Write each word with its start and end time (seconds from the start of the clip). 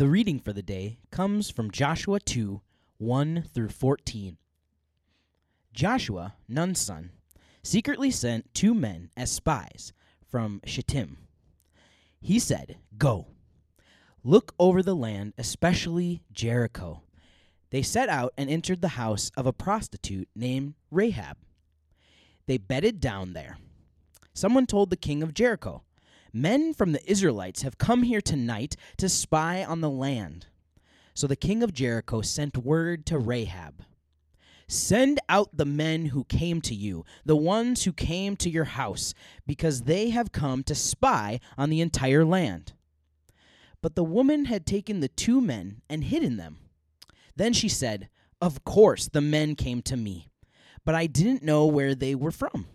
The 0.00 0.08
reading 0.08 0.38
for 0.40 0.54
the 0.54 0.62
day 0.62 0.98
comes 1.10 1.50
from 1.50 1.70
Joshua 1.70 2.20
2 2.20 2.62
1 2.96 3.44
through 3.52 3.68
14. 3.68 4.38
Joshua, 5.74 6.36
Nun's 6.48 6.80
son, 6.80 7.10
secretly 7.62 8.10
sent 8.10 8.54
two 8.54 8.72
men 8.72 9.10
as 9.14 9.30
spies 9.30 9.92
from 10.26 10.62
Shittim. 10.64 11.18
He 12.18 12.38
said, 12.38 12.78
Go, 12.96 13.26
look 14.24 14.54
over 14.58 14.82
the 14.82 14.96
land, 14.96 15.34
especially 15.36 16.22
Jericho. 16.32 17.02
They 17.68 17.82
set 17.82 18.08
out 18.08 18.32
and 18.38 18.48
entered 18.48 18.80
the 18.80 18.96
house 18.96 19.30
of 19.36 19.44
a 19.44 19.52
prostitute 19.52 20.30
named 20.34 20.76
Rahab. 20.90 21.36
They 22.46 22.56
bedded 22.56 23.00
down 23.00 23.34
there. 23.34 23.58
Someone 24.32 24.64
told 24.64 24.88
the 24.88 24.96
king 24.96 25.22
of 25.22 25.34
Jericho, 25.34 25.82
Men 26.32 26.74
from 26.74 26.92
the 26.92 27.10
Israelites 27.10 27.62
have 27.62 27.78
come 27.78 28.04
here 28.04 28.20
tonight 28.20 28.76
to 28.98 29.08
spy 29.08 29.64
on 29.64 29.80
the 29.80 29.90
land. 29.90 30.46
So 31.14 31.26
the 31.26 31.36
king 31.36 31.62
of 31.62 31.72
Jericho 31.72 32.20
sent 32.20 32.56
word 32.56 33.04
to 33.06 33.18
Rahab 33.18 33.84
Send 34.70 35.18
out 35.28 35.56
the 35.56 35.64
men 35.64 36.06
who 36.06 36.22
came 36.22 36.60
to 36.60 36.76
you, 36.76 37.04
the 37.24 37.34
ones 37.34 37.82
who 37.82 37.92
came 37.92 38.36
to 38.36 38.48
your 38.48 38.66
house, 38.66 39.14
because 39.44 39.82
they 39.82 40.10
have 40.10 40.30
come 40.30 40.62
to 40.62 40.76
spy 40.76 41.40
on 41.58 41.70
the 41.70 41.80
entire 41.80 42.24
land. 42.24 42.72
But 43.82 43.96
the 43.96 44.04
woman 44.04 44.44
had 44.44 44.66
taken 44.66 45.00
the 45.00 45.08
two 45.08 45.40
men 45.40 45.82
and 45.90 46.04
hidden 46.04 46.36
them. 46.36 46.58
Then 47.34 47.52
she 47.52 47.68
said, 47.68 48.10
Of 48.40 48.62
course 48.62 49.08
the 49.08 49.20
men 49.20 49.56
came 49.56 49.82
to 49.82 49.96
me, 49.96 50.28
but 50.84 50.94
I 50.94 51.08
didn't 51.08 51.42
know 51.42 51.66
where 51.66 51.96
they 51.96 52.14
were 52.14 52.30
from. 52.30 52.66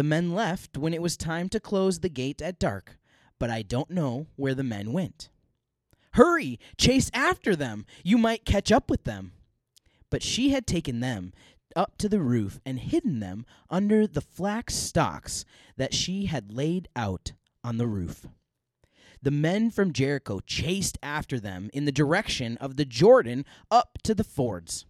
The 0.00 0.04
men 0.04 0.32
left 0.32 0.78
when 0.78 0.94
it 0.94 1.02
was 1.02 1.18
time 1.18 1.50
to 1.50 1.60
close 1.60 1.98
the 1.98 2.08
gate 2.08 2.40
at 2.40 2.58
dark, 2.58 2.96
but 3.38 3.50
I 3.50 3.60
don't 3.60 3.90
know 3.90 4.28
where 4.34 4.54
the 4.54 4.64
men 4.64 4.94
went. 4.94 5.28
Hurry, 6.12 6.58
chase 6.78 7.10
after 7.12 7.54
them. 7.54 7.84
You 8.02 8.16
might 8.16 8.46
catch 8.46 8.72
up 8.72 8.88
with 8.88 9.04
them. 9.04 9.32
But 10.08 10.22
she 10.22 10.52
had 10.52 10.66
taken 10.66 11.00
them 11.00 11.34
up 11.76 11.98
to 11.98 12.08
the 12.08 12.22
roof 12.22 12.60
and 12.64 12.80
hidden 12.80 13.20
them 13.20 13.44
under 13.68 14.06
the 14.06 14.22
flax 14.22 14.72
stalks 14.74 15.44
that 15.76 15.92
she 15.92 16.24
had 16.24 16.50
laid 16.50 16.88
out 16.96 17.32
on 17.62 17.76
the 17.76 17.86
roof. 17.86 18.26
The 19.20 19.30
men 19.30 19.70
from 19.70 19.92
Jericho 19.92 20.40
chased 20.40 20.96
after 21.02 21.38
them 21.38 21.68
in 21.74 21.84
the 21.84 21.92
direction 21.92 22.56
of 22.56 22.76
the 22.76 22.86
Jordan 22.86 23.44
up 23.70 23.98
to 24.04 24.14
the 24.14 24.24
fords. 24.24 24.86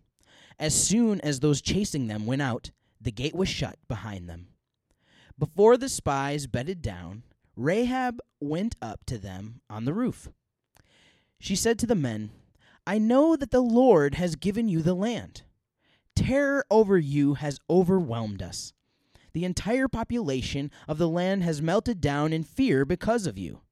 As 0.56 0.72
soon 0.72 1.20
as 1.22 1.40
those 1.40 1.60
chasing 1.60 2.06
them 2.06 2.26
went 2.26 2.42
out, 2.42 2.70
the 3.00 3.10
gate 3.10 3.34
was 3.34 3.48
shut 3.48 3.76
behind 3.88 4.28
them. 4.28 4.49
Before 5.40 5.78
the 5.78 5.88
spies 5.88 6.46
bedded 6.46 6.82
down, 6.82 7.22
Rahab 7.56 8.20
went 8.40 8.76
up 8.82 9.06
to 9.06 9.16
them 9.16 9.62
on 9.70 9.86
the 9.86 9.94
roof. 9.94 10.28
She 11.38 11.56
said 11.56 11.78
to 11.78 11.86
the 11.86 11.94
men, 11.94 12.30
I 12.86 12.98
know 12.98 13.36
that 13.36 13.50
the 13.50 13.62
Lord 13.62 14.16
has 14.16 14.36
given 14.36 14.68
you 14.68 14.82
the 14.82 14.92
land. 14.92 15.44
Terror 16.14 16.66
over 16.70 16.98
you 16.98 17.34
has 17.34 17.58
overwhelmed 17.70 18.42
us. 18.42 18.74
The 19.32 19.46
entire 19.46 19.88
population 19.88 20.70
of 20.86 20.98
the 20.98 21.08
land 21.08 21.42
has 21.42 21.62
melted 21.62 22.02
down 22.02 22.34
in 22.34 22.44
fear 22.44 22.84
because 22.84 23.26
of 23.26 23.38
you. 23.38 23.62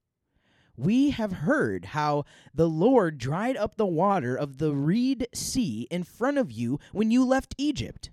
We 0.75 1.11
have 1.11 1.33
heard 1.33 1.87
how 1.87 2.25
the 2.55 2.69
Lord 2.69 3.19
dried 3.19 3.59
up 3.59 3.77
the 3.77 3.85
water 3.85 4.35
of 4.35 4.57
the 4.57 4.73
Reed 4.73 5.29
Sea 5.35 5.87
in 5.91 6.03
front 6.03 6.39
of 6.39 6.51
you 6.51 6.81
when 6.93 7.11
you 7.11 7.27
left 7.27 7.55
Egypt. 7.59 8.09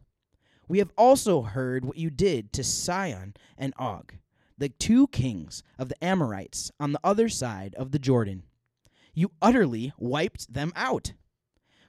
We 0.67 0.79
have 0.79 0.91
also 0.97 1.43
heard 1.43 1.85
what 1.85 1.97
you 1.97 2.09
did 2.09 2.51
to 2.53 2.63
Sihon 2.63 3.35
and 3.57 3.73
Og, 3.77 4.15
the 4.57 4.69
two 4.69 5.07
kings 5.07 5.63
of 5.77 5.89
the 5.89 6.03
Amorites 6.03 6.71
on 6.79 6.91
the 6.91 6.99
other 7.03 7.29
side 7.29 7.75
of 7.75 7.91
the 7.91 7.99
Jordan. 7.99 8.43
You 9.13 9.31
utterly 9.41 9.93
wiped 9.97 10.53
them 10.53 10.73
out. 10.75 11.13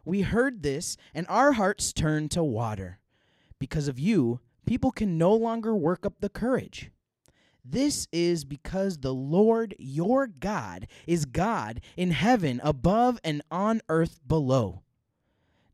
We 0.05 0.23
heard 0.23 0.63
this, 0.63 0.97
and 1.15 1.27
our 1.29 1.53
hearts 1.53 1.93
turned 1.93 2.31
to 2.33 2.45
water. 2.45 3.01
Because 3.59 3.89
of 3.89 3.99
you, 3.99 4.41
people 4.67 4.93
can 4.93 5.19
no 5.19 5.35
longer 5.35 5.75
work 5.75 6.07
up 6.07 6.21
the 6.21 6.29
courage. 6.29 6.91
This 7.65 8.07
is 8.13 8.45
because 8.45 8.99
the 8.99 9.15
Lord 9.15 9.75
your 9.79 10.29
God 10.29 10.87
is 11.07 11.25
God 11.25 11.81
in 11.97 12.13
heaven 12.13 12.61
above 12.63 13.19
and 13.25 13.43
on 13.51 13.81
earth 13.89 14.21
below. 14.27 14.83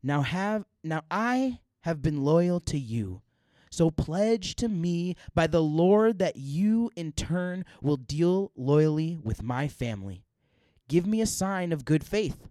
Now 0.01 0.21
have 0.21 0.65
now 0.83 1.03
I 1.11 1.59
have 1.83 2.01
been 2.01 2.23
loyal 2.23 2.59
to 2.61 2.77
you. 2.77 3.21
So 3.69 3.89
pledge 3.89 4.55
to 4.57 4.67
me 4.67 5.15
by 5.33 5.47
the 5.47 5.63
Lord 5.63 6.19
that 6.19 6.35
you 6.35 6.91
in 6.95 7.11
turn 7.11 7.65
will 7.81 7.97
deal 7.97 8.51
loyally 8.55 9.17
with 9.23 9.41
my 9.41 9.67
family. 9.67 10.23
Give 10.87 11.07
me 11.07 11.21
a 11.21 11.25
sign 11.25 11.71
of 11.71 11.85
good 11.85 12.03
faith. 12.03 12.47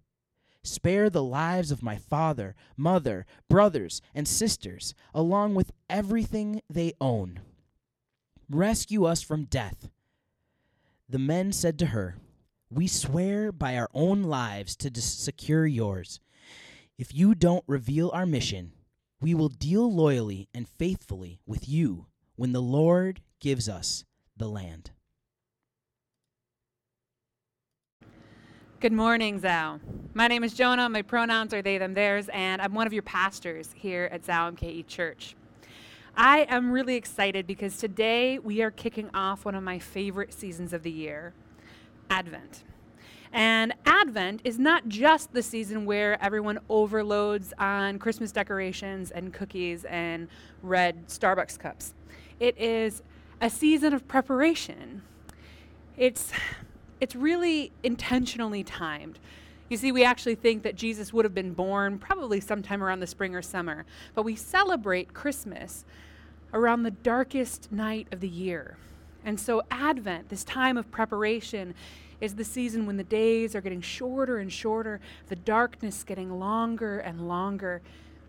Spare 0.64 1.10
the 1.10 1.22
lives 1.22 1.70
of 1.70 1.82
my 1.82 1.96
father, 1.96 2.54
mother, 2.76 3.26
brothers, 3.48 4.00
and 4.14 4.26
sisters, 4.26 4.94
along 5.14 5.54
with 5.54 5.72
everything 5.88 6.62
they 6.70 6.92
own. 7.00 7.40
Rescue 8.50 9.04
us 9.04 9.22
from 9.22 9.44
death. 9.44 9.88
The 11.08 11.18
men 11.18 11.52
said 11.52 11.78
to 11.80 11.86
her, 11.86 12.16
We 12.70 12.86
swear 12.86 13.52
by 13.52 13.76
our 13.76 13.88
own 13.94 14.24
lives 14.24 14.76
to 14.76 15.00
secure 15.00 15.66
yours. 15.66 16.20
If 16.98 17.14
you 17.14 17.34
don't 17.34 17.64
reveal 17.66 18.10
our 18.12 18.26
mission, 18.26 18.72
we 19.22 19.34
will 19.34 19.48
deal 19.48 19.90
loyally 19.90 20.48
and 20.52 20.68
faithfully 20.68 21.38
with 21.46 21.68
you 21.68 22.06
when 22.34 22.52
the 22.52 22.60
Lord 22.60 23.22
gives 23.40 23.68
us 23.68 24.04
the 24.36 24.48
land. 24.48 24.90
Good 28.80 28.92
morning, 28.92 29.40
Zao. 29.40 29.78
My 30.12 30.26
name 30.26 30.42
is 30.42 30.54
Jonah. 30.54 30.88
My 30.88 31.02
pronouns 31.02 31.54
are 31.54 31.62
they, 31.62 31.78
them, 31.78 31.94
theirs, 31.94 32.28
and 32.32 32.60
I'm 32.60 32.74
one 32.74 32.88
of 32.88 32.92
your 32.92 33.04
pastors 33.04 33.70
here 33.76 34.08
at 34.10 34.24
Zao 34.24 34.56
MKE 34.56 34.88
Church. 34.88 35.36
I 36.16 36.40
am 36.48 36.72
really 36.72 36.96
excited 36.96 37.46
because 37.46 37.76
today 37.76 38.40
we 38.40 38.60
are 38.60 38.72
kicking 38.72 39.08
off 39.14 39.44
one 39.44 39.54
of 39.54 39.62
my 39.62 39.78
favorite 39.78 40.34
seasons 40.34 40.72
of 40.72 40.82
the 40.82 40.90
year 40.90 41.32
Advent. 42.10 42.64
And 43.32 43.72
Advent 44.02 44.40
is 44.42 44.58
not 44.58 44.88
just 44.88 45.32
the 45.32 45.44
season 45.44 45.86
where 45.86 46.20
everyone 46.20 46.58
overloads 46.68 47.54
on 47.56 48.00
Christmas 48.00 48.32
decorations 48.32 49.12
and 49.12 49.32
cookies 49.32 49.84
and 49.84 50.26
red 50.60 51.06
Starbucks 51.06 51.56
cups. 51.56 51.94
It 52.40 52.58
is 52.58 53.04
a 53.40 53.48
season 53.48 53.94
of 53.94 54.08
preparation. 54.08 55.02
It's 55.96 56.32
it's 57.00 57.14
really 57.14 57.70
intentionally 57.84 58.64
timed. 58.64 59.20
You 59.68 59.76
see, 59.76 59.92
we 59.92 60.02
actually 60.02 60.34
think 60.34 60.64
that 60.64 60.74
Jesus 60.74 61.12
would 61.12 61.24
have 61.24 61.34
been 61.34 61.52
born 61.52 61.98
probably 62.00 62.40
sometime 62.40 62.82
around 62.82 62.98
the 62.98 63.06
spring 63.06 63.36
or 63.36 63.42
summer, 63.42 63.84
but 64.16 64.24
we 64.24 64.34
celebrate 64.34 65.14
Christmas 65.14 65.84
around 66.52 66.82
the 66.82 66.90
darkest 66.90 67.70
night 67.70 68.08
of 68.10 68.18
the 68.18 68.28
year. 68.28 68.76
And 69.24 69.38
so, 69.38 69.62
Advent, 69.70 70.28
this 70.28 70.42
time 70.42 70.76
of 70.76 70.90
preparation, 70.90 71.74
is 72.22 72.36
the 72.36 72.44
season 72.44 72.86
when 72.86 72.96
the 72.96 73.04
days 73.04 73.56
are 73.56 73.60
getting 73.60 73.80
shorter 73.80 74.38
and 74.38 74.50
shorter, 74.50 75.00
the 75.26 75.34
darkness 75.34 76.04
getting 76.04 76.38
longer 76.38 77.00
and 77.00 77.26
longer, 77.26 77.82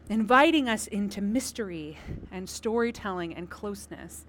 inviting 0.10 0.68
us 0.68 0.88
into 0.88 1.22
mystery 1.22 2.00
and 2.32 2.50
storytelling 2.50 3.36
and 3.36 3.52
closeness. 3.52 4.26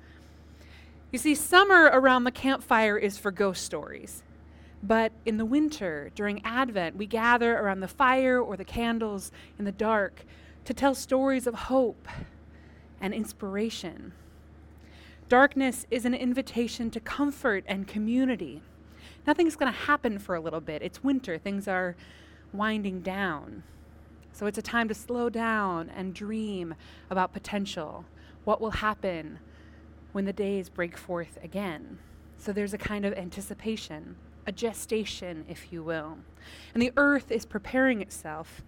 You 1.11 1.19
see, 1.19 1.35
summer 1.35 1.85
around 1.85 2.25
the 2.25 2.31
campfire 2.31 2.99
is 2.99 3.17
for 3.17 3.31
ghost 3.31 3.65
stories. 3.65 4.23
But 4.83 5.13
in 5.25 5.39
the 5.39 5.47
winter, 5.47 6.11
during 6.15 6.45
Advent, 6.45 6.97
we 6.97 7.07
gather 7.07 7.57
around 7.57 7.81
the 7.81 7.89
fire 7.89 8.39
or 8.39 8.59
the 8.59 8.67
candles 8.67 9.33
in 9.59 9.65
the 9.65 9.73
dark 9.73 10.27
to 10.67 10.75
tell 10.75 10.95
stories 10.95 11.47
of 11.47 11.55
hope 11.55 12.07
and 13.01 13.15
inspiration. 13.15 14.13
Darkness 15.31 15.87
is 15.91 16.05
an 16.05 16.13
invitation 16.13 16.91
to 16.91 17.01
comfort 17.01 17.65
and 17.67 17.89
community 17.89 18.61
nothing's 19.27 19.57
going 19.57 19.73
to 19.73 19.79
happen 19.79 20.19
for 20.19 20.35
a 20.35 20.41
little 20.41 20.61
bit. 20.61 20.83
It's 20.83 21.03
winter, 21.03 21.39
things 21.39 21.69
are 21.69 21.97
winding 22.53 23.01
down. 23.01 23.63
So 24.33 24.47
it's 24.47 24.59
a 24.59 24.63
time 24.63 24.89
to 24.89 24.95
slow 24.95 25.29
down 25.29 25.91
and 25.95 26.13
dream 26.15 26.75
about 27.09 27.33
potential, 27.33 28.05
what 28.45 28.61
will 28.61 28.73
happen 28.73 29.39
when 30.13 30.25
the 30.25 30.33
days 30.33 30.69
break 30.69 30.97
forth 30.97 31.39
again. 31.43 31.99
So 32.37 32.53
there's 32.53 32.75
a 32.75 32.79
kind 32.79 33.05
of 33.05 33.15
anticipation, 33.15 34.17
a 34.47 34.53
gestation, 34.53 35.45
if 35.49 35.73
you 35.73 35.83
will. 35.83 36.19
And 36.73 36.83
the 36.83 36.93
earth 36.97 37.31
is 37.31 37.47
preparing 37.47 38.01
itself. 38.01 38.63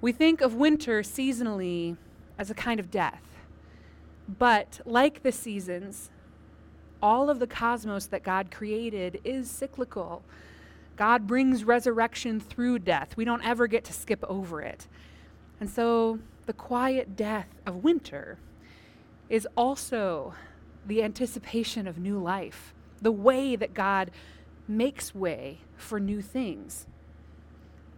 We 0.00 0.12
think 0.12 0.40
of 0.40 0.54
winter 0.54 1.02
seasonally 1.02 1.96
as 2.38 2.50
a 2.50 2.54
kind 2.54 2.80
of 2.80 2.90
death. 2.90 3.22
But 4.28 4.80
like 4.84 5.22
the 5.22 5.32
seasons, 5.32 6.10
all 7.02 7.28
of 7.28 7.38
the 7.38 7.46
cosmos 7.46 8.06
that 8.06 8.22
God 8.22 8.50
created 8.50 9.20
is 9.24 9.50
cyclical. 9.50 10.22
God 10.96 11.26
brings 11.26 11.64
resurrection 11.64 12.38
through 12.38 12.80
death. 12.80 13.16
We 13.16 13.24
don't 13.24 13.44
ever 13.44 13.66
get 13.66 13.84
to 13.84 13.92
skip 13.92 14.24
over 14.28 14.60
it. 14.60 14.86
And 15.60 15.68
so 15.68 16.18
the 16.46 16.52
quiet 16.52 17.16
death 17.16 17.48
of 17.66 17.82
winter 17.82 18.38
is 19.28 19.48
also 19.56 20.34
the 20.86 21.02
anticipation 21.02 21.86
of 21.86 21.98
new 21.98 22.18
life, 22.18 22.74
the 23.00 23.12
way 23.12 23.56
that 23.56 23.74
God 23.74 24.10
makes 24.68 25.14
way 25.14 25.58
for 25.76 25.98
new 25.98 26.22
things 26.22 26.86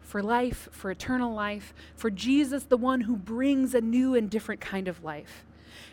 for 0.05 0.23
life, 0.23 0.69
for 0.71 0.91
eternal 0.91 1.35
life, 1.35 1.75
for 1.97 2.11
Jesus, 2.11 2.65
the 2.65 2.77
one 2.77 3.01
who 3.01 3.17
brings 3.17 3.75
a 3.75 3.81
new 3.81 4.15
and 4.15 4.31
different 4.31 4.61
kind 4.61 4.87
of 4.87 5.03
life. 5.03 5.45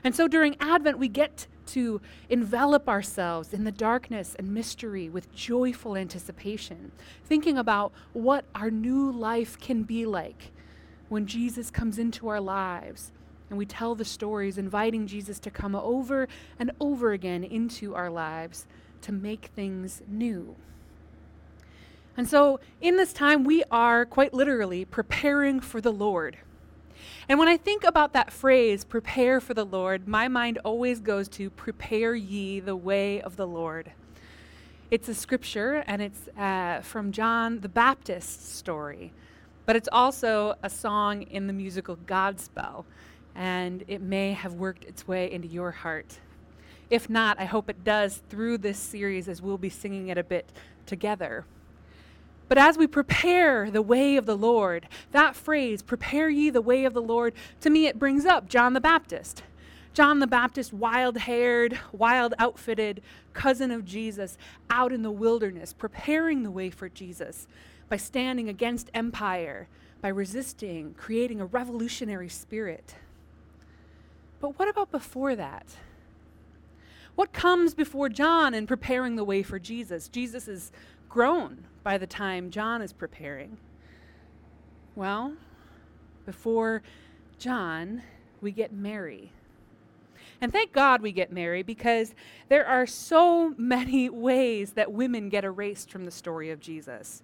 And 0.03 0.15
so 0.15 0.27
during 0.27 0.55
Advent, 0.59 0.99
we 0.99 1.07
get 1.07 1.47
to 1.73 2.01
envelop 2.29 2.87
ourselves 2.87 3.53
in 3.53 3.63
the 3.63 3.71
darkness 3.71 4.35
and 4.37 4.53
mystery 4.53 5.09
with 5.09 5.33
joyful 5.33 5.95
anticipation, 5.95 6.91
thinking 7.23 7.57
about 7.57 7.91
what 8.13 8.45
our 8.55 8.71
new 8.71 9.11
life 9.11 9.59
can 9.59 9.83
be 9.83 10.05
like 10.05 10.51
when 11.09 11.27
Jesus 11.27 11.69
comes 11.69 11.99
into 11.99 12.27
our 12.27 12.41
lives. 12.41 13.11
And 13.49 13.57
we 13.57 13.65
tell 13.65 13.95
the 13.95 14.05
stories, 14.05 14.57
inviting 14.57 15.07
Jesus 15.07 15.37
to 15.39 15.51
come 15.51 15.75
over 15.75 16.27
and 16.57 16.71
over 16.79 17.11
again 17.11 17.43
into 17.43 17.93
our 17.95 18.09
lives 18.09 18.65
to 19.01 19.11
make 19.11 19.51
things 19.55 20.01
new. 20.07 20.55
And 22.15 22.27
so, 22.27 22.59
in 22.81 22.97
this 22.97 23.13
time, 23.13 23.43
we 23.43 23.63
are 23.71 24.05
quite 24.05 24.33
literally 24.33 24.85
preparing 24.85 25.59
for 25.59 25.81
the 25.81 25.91
Lord. 25.91 26.37
And 27.27 27.39
when 27.39 27.47
I 27.47 27.57
think 27.57 27.83
about 27.83 28.13
that 28.13 28.31
phrase, 28.31 28.83
prepare 28.83 29.39
for 29.39 29.53
the 29.53 29.65
Lord, 29.65 30.07
my 30.07 30.27
mind 30.27 30.59
always 30.63 30.99
goes 30.99 31.27
to 31.29 31.49
prepare 31.49 32.15
ye 32.15 32.59
the 32.59 32.75
way 32.75 33.21
of 33.21 33.35
the 33.35 33.47
Lord. 33.47 33.91
It's 34.89 35.07
a 35.07 35.13
scripture, 35.13 35.83
and 35.87 36.01
it's 36.01 36.27
uh, 36.37 36.81
from 36.81 37.11
John 37.11 37.61
the 37.61 37.69
Baptist's 37.69 38.53
story, 38.53 39.13
but 39.65 39.75
it's 39.75 39.89
also 39.91 40.55
a 40.63 40.69
song 40.69 41.21
in 41.23 41.47
the 41.47 41.53
musical 41.53 41.95
Godspell, 41.95 42.83
and 43.33 43.85
it 43.87 44.01
may 44.01 44.33
have 44.33 44.55
worked 44.55 44.83
its 44.83 45.07
way 45.07 45.31
into 45.31 45.47
your 45.47 45.71
heart. 45.71 46.19
If 46.89 47.09
not, 47.09 47.39
I 47.39 47.45
hope 47.45 47.69
it 47.69 47.85
does 47.85 48.21
through 48.29 48.57
this 48.57 48.77
series 48.77 49.29
as 49.29 49.41
we'll 49.41 49.57
be 49.57 49.69
singing 49.69 50.09
it 50.09 50.17
a 50.17 50.23
bit 50.25 50.51
together. 50.85 51.45
But 52.51 52.57
as 52.57 52.77
we 52.77 52.85
prepare 52.85 53.71
the 53.71 53.81
way 53.81 54.17
of 54.17 54.25
the 54.25 54.35
Lord, 54.35 54.89
that 55.13 55.37
phrase, 55.37 55.81
prepare 55.81 56.29
ye 56.29 56.49
the 56.49 56.59
way 56.59 56.83
of 56.83 56.93
the 56.93 57.01
Lord, 57.01 57.33
to 57.61 57.69
me 57.69 57.85
it 57.85 57.97
brings 57.97 58.25
up 58.25 58.49
John 58.49 58.73
the 58.73 58.81
Baptist. 58.81 59.43
John 59.93 60.19
the 60.19 60.27
Baptist, 60.27 60.73
wild 60.73 61.15
haired, 61.19 61.79
wild 61.93 62.33
outfitted, 62.37 63.01
cousin 63.31 63.71
of 63.71 63.85
Jesus, 63.85 64.37
out 64.69 64.91
in 64.91 65.01
the 65.01 65.11
wilderness, 65.11 65.71
preparing 65.71 66.43
the 66.43 66.51
way 66.51 66.69
for 66.69 66.89
Jesus 66.89 67.47
by 67.87 67.95
standing 67.95 68.49
against 68.49 68.91
empire, 68.93 69.69
by 70.01 70.09
resisting, 70.09 70.93
creating 70.95 71.39
a 71.39 71.45
revolutionary 71.45 72.27
spirit. 72.27 72.95
But 74.41 74.59
what 74.59 74.67
about 74.67 74.91
before 74.91 75.37
that? 75.37 75.67
What 77.15 77.31
comes 77.31 77.73
before 77.73 78.09
John 78.09 78.53
in 78.53 78.67
preparing 78.67 79.15
the 79.15 79.23
way 79.23 79.41
for 79.41 79.57
Jesus? 79.57 80.09
Jesus 80.09 80.49
is 80.49 80.73
grown 81.07 81.67
by 81.83 81.97
the 81.97 82.07
time 82.07 82.49
John 82.49 82.81
is 82.81 82.93
preparing? 82.93 83.57
Well, 84.95 85.33
before 86.25 86.83
John, 87.37 88.03
we 88.41 88.51
get 88.51 88.73
Mary. 88.73 89.31
And 90.41 90.51
thank 90.51 90.73
God 90.73 91.01
we 91.01 91.11
get 91.11 91.31
Mary 91.31 91.63
because 91.63 92.15
there 92.49 92.65
are 92.65 92.87
so 92.87 93.53
many 93.57 94.09
ways 94.27 94.73
that 94.73 94.91
women 94.91 95.29
get 95.29 95.43
erased 95.43 95.91
from 95.91 96.05
the 96.05 96.11
story 96.11 96.49
of 96.49 96.59
Jesus. 96.59 97.23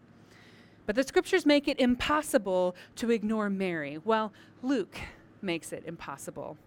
But 0.86 0.96
the 0.96 1.04
scriptures 1.04 1.46
make 1.46 1.68
it 1.68 1.80
impossible 1.80 2.76
to 2.96 3.12
ignore 3.12 3.50
Mary. 3.50 4.00
Well, 4.04 4.32
Luke 4.62 4.98
makes 5.42 5.74
it 5.74 5.84
impossible. 5.86 6.58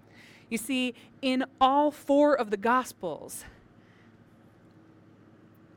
You 0.51 0.59
see, 0.59 0.95
in 1.23 1.45
all 1.61 1.91
four 1.91 2.35
of 2.35 2.51
the 2.51 2.57
Gospels, 2.57 3.45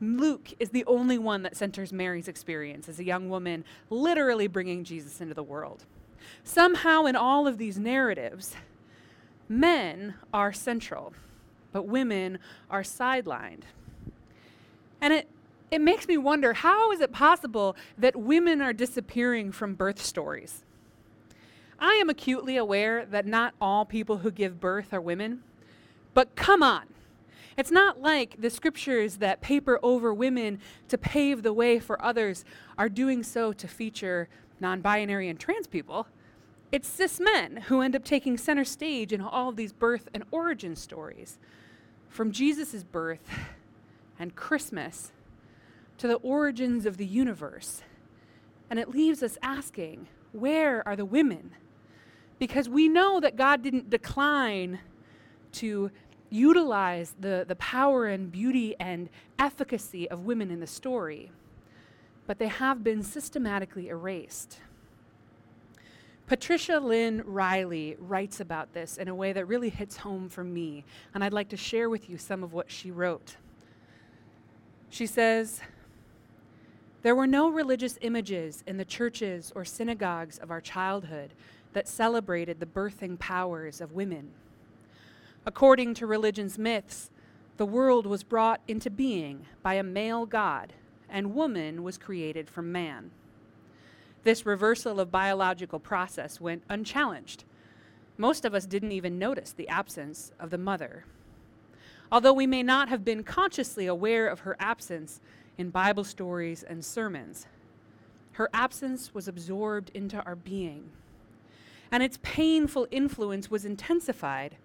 Luke 0.04 0.52
is 0.58 0.70
the 0.70 0.84
only 0.86 1.18
one 1.18 1.42
that 1.42 1.56
centers 1.56 1.92
Mary's 1.92 2.28
experience 2.28 2.88
as 2.88 2.98
a 2.98 3.04
young 3.04 3.28
woman, 3.28 3.64
literally 3.90 4.46
bringing 4.46 4.84
Jesus 4.84 5.20
into 5.20 5.34
the 5.34 5.42
world. 5.42 5.84
Somehow, 6.42 7.04
in 7.04 7.16
all 7.16 7.46
of 7.46 7.58
these 7.58 7.78
narratives, 7.78 8.54
men 9.48 10.14
are 10.32 10.52
central, 10.52 11.12
but 11.72 11.86
women 11.86 12.38
are 12.70 12.82
sidelined. 12.82 13.62
And 15.00 15.12
it, 15.12 15.28
it 15.70 15.80
makes 15.80 16.08
me 16.08 16.16
wonder 16.16 16.54
how 16.54 16.92
is 16.92 17.00
it 17.00 17.12
possible 17.12 17.76
that 17.98 18.16
women 18.16 18.60
are 18.60 18.72
disappearing 18.72 19.52
from 19.52 19.74
birth 19.74 20.02
stories? 20.02 20.62
I 21.78 21.94
am 21.94 22.08
acutely 22.08 22.56
aware 22.56 23.04
that 23.04 23.26
not 23.26 23.54
all 23.60 23.84
people 23.84 24.18
who 24.18 24.30
give 24.30 24.60
birth 24.60 24.92
are 24.92 25.00
women, 25.00 25.42
but 26.14 26.36
come 26.36 26.62
on. 26.62 26.84
It's 27.56 27.70
not 27.70 28.00
like 28.00 28.40
the 28.40 28.50
scriptures 28.50 29.18
that 29.18 29.40
paper 29.40 29.78
over 29.82 30.12
women 30.12 30.58
to 30.88 30.98
pave 30.98 31.42
the 31.42 31.52
way 31.52 31.78
for 31.78 32.02
others 32.02 32.44
are 32.76 32.88
doing 32.88 33.22
so 33.22 33.52
to 33.52 33.68
feature 33.68 34.28
non 34.60 34.80
binary 34.80 35.28
and 35.28 35.38
trans 35.38 35.66
people. 35.66 36.06
It's 36.72 36.88
cis 36.88 37.20
men 37.20 37.58
who 37.68 37.80
end 37.80 37.94
up 37.94 38.04
taking 38.04 38.36
center 38.36 38.64
stage 38.64 39.12
in 39.12 39.20
all 39.20 39.50
of 39.50 39.56
these 39.56 39.72
birth 39.72 40.08
and 40.12 40.24
origin 40.30 40.74
stories. 40.74 41.38
From 42.08 42.32
Jesus' 42.32 42.82
birth 42.82 43.28
and 44.18 44.34
Christmas 44.34 45.12
to 45.98 46.08
the 46.08 46.16
origins 46.16 46.86
of 46.86 46.96
the 46.96 47.06
universe. 47.06 47.82
And 48.68 48.78
it 48.78 48.90
leaves 48.90 49.22
us 49.22 49.38
asking, 49.42 50.08
where 50.32 50.86
are 50.86 50.96
the 50.96 51.04
women? 51.04 51.52
Because 52.38 52.68
we 52.68 52.88
know 52.88 53.20
that 53.20 53.36
God 53.36 53.62
didn't 53.62 53.90
decline 53.90 54.80
to 55.52 55.90
utilize 56.30 57.14
the, 57.18 57.44
the 57.46 57.56
power 57.56 58.06
and 58.06 58.30
beauty 58.30 58.74
and 58.78 59.08
efficacy 59.38 60.10
of 60.10 60.20
women 60.20 60.50
in 60.50 60.60
the 60.60 60.66
story, 60.66 61.30
but 62.26 62.38
they 62.38 62.48
have 62.48 62.82
been 62.82 63.02
systematically 63.02 63.88
erased. 63.88 64.58
Patricia 66.26 66.80
Lynn 66.80 67.22
Reilly 67.26 67.96
writes 67.98 68.40
about 68.40 68.72
this 68.72 68.96
in 68.96 69.08
a 69.08 69.14
way 69.14 69.34
that 69.34 69.44
really 69.44 69.68
hits 69.68 69.98
home 69.98 70.30
for 70.30 70.42
me, 70.42 70.84
and 71.12 71.22
I'd 71.22 71.34
like 71.34 71.50
to 71.50 71.56
share 71.56 71.90
with 71.90 72.08
you 72.08 72.16
some 72.16 72.42
of 72.42 72.54
what 72.54 72.70
she 72.70 72.90
wrote. 72.90 73.36
She 74.88 75.06
says, 75.06 75.60
There 77.02 77.14
were 77.14 77.26
no 77.26 77.50
religious 77.50 77.98
images 78.00 78.64
in 78.66 78.78
the 78.78 78.86
churches 78.86 79.52
or 79.54 79.66
synagogues 79.66 80.38
of 80.38 80.50
our 80.50 80.62
childhood 80.62 81.34
that 81.74 81.88
celebrated 81.88 82.58
the 82.58 82.66
birthing 82.66 83.18
powers 83.18 83.82
of 83.82 83.92
women. 83.92 84.30
According 85.46 85.94
to 85.94 86.06
religion's 86.06 86.58
myths, 86.58 87.10
the 87.56 87.66
world 87.66 88.06
was 88.06 88.22
brought 88.22 88.60
into 88.66 88.90
being 88.90 89.46
by 89.62 89.74
a 89.74 89.82
male 89.82 90.24
god, 90.26 90.72
and 91.08 91.34
woman 91.34 91.82
was 91.82 91.98
created 91.98 92.48
from 92.48 92.72
man. 92.72 93.10
This 94.22 94.46
reversal 94.46 94.98
of 94.98 95.10
biological 95.10 95.78
process 95.78 96.40
went 96.40 96.62
unchallenged. 96.70 97.44
Most 98.16 98.44
of 98.46 98.54
us 98.54 98.64
didn't 98.64 98.92
even 98.92 99.18
notice 99.18 99.52
the 99.52 99.68
absence 99.68 100.32
of 100.40 100.48
the 100.48 100.58
mother. 100.58 101.04
Although 102.10 102.32
we 102.32 102.46
may 102.46 102.62
not 102.62 102.88
have 102.88 103.04
been 103.04 103.22
consciously 103.22 103.86
aware 103.86 104.26
of 104.28 104.40
her 104.40 104.56
absence 104.58 105.20
in 105.58 105.68
Bible 105.68 106.04
stories 106.04 106.62
and 106.62 106.82
sermons, 106.82 107.46
her 108.32 108.48
absence 108.54 109.12
was 109.14 109.28
absorbed 109.28 109.90
into 109.94 110.22
our 110.24 110.36
being. 110.36 110.90
And 111.92 112.02
its 112.02 112.18
painful 112.22 112.88
influence 112.90 113.50
was 113.50 113.64
intensified 113.64 114.56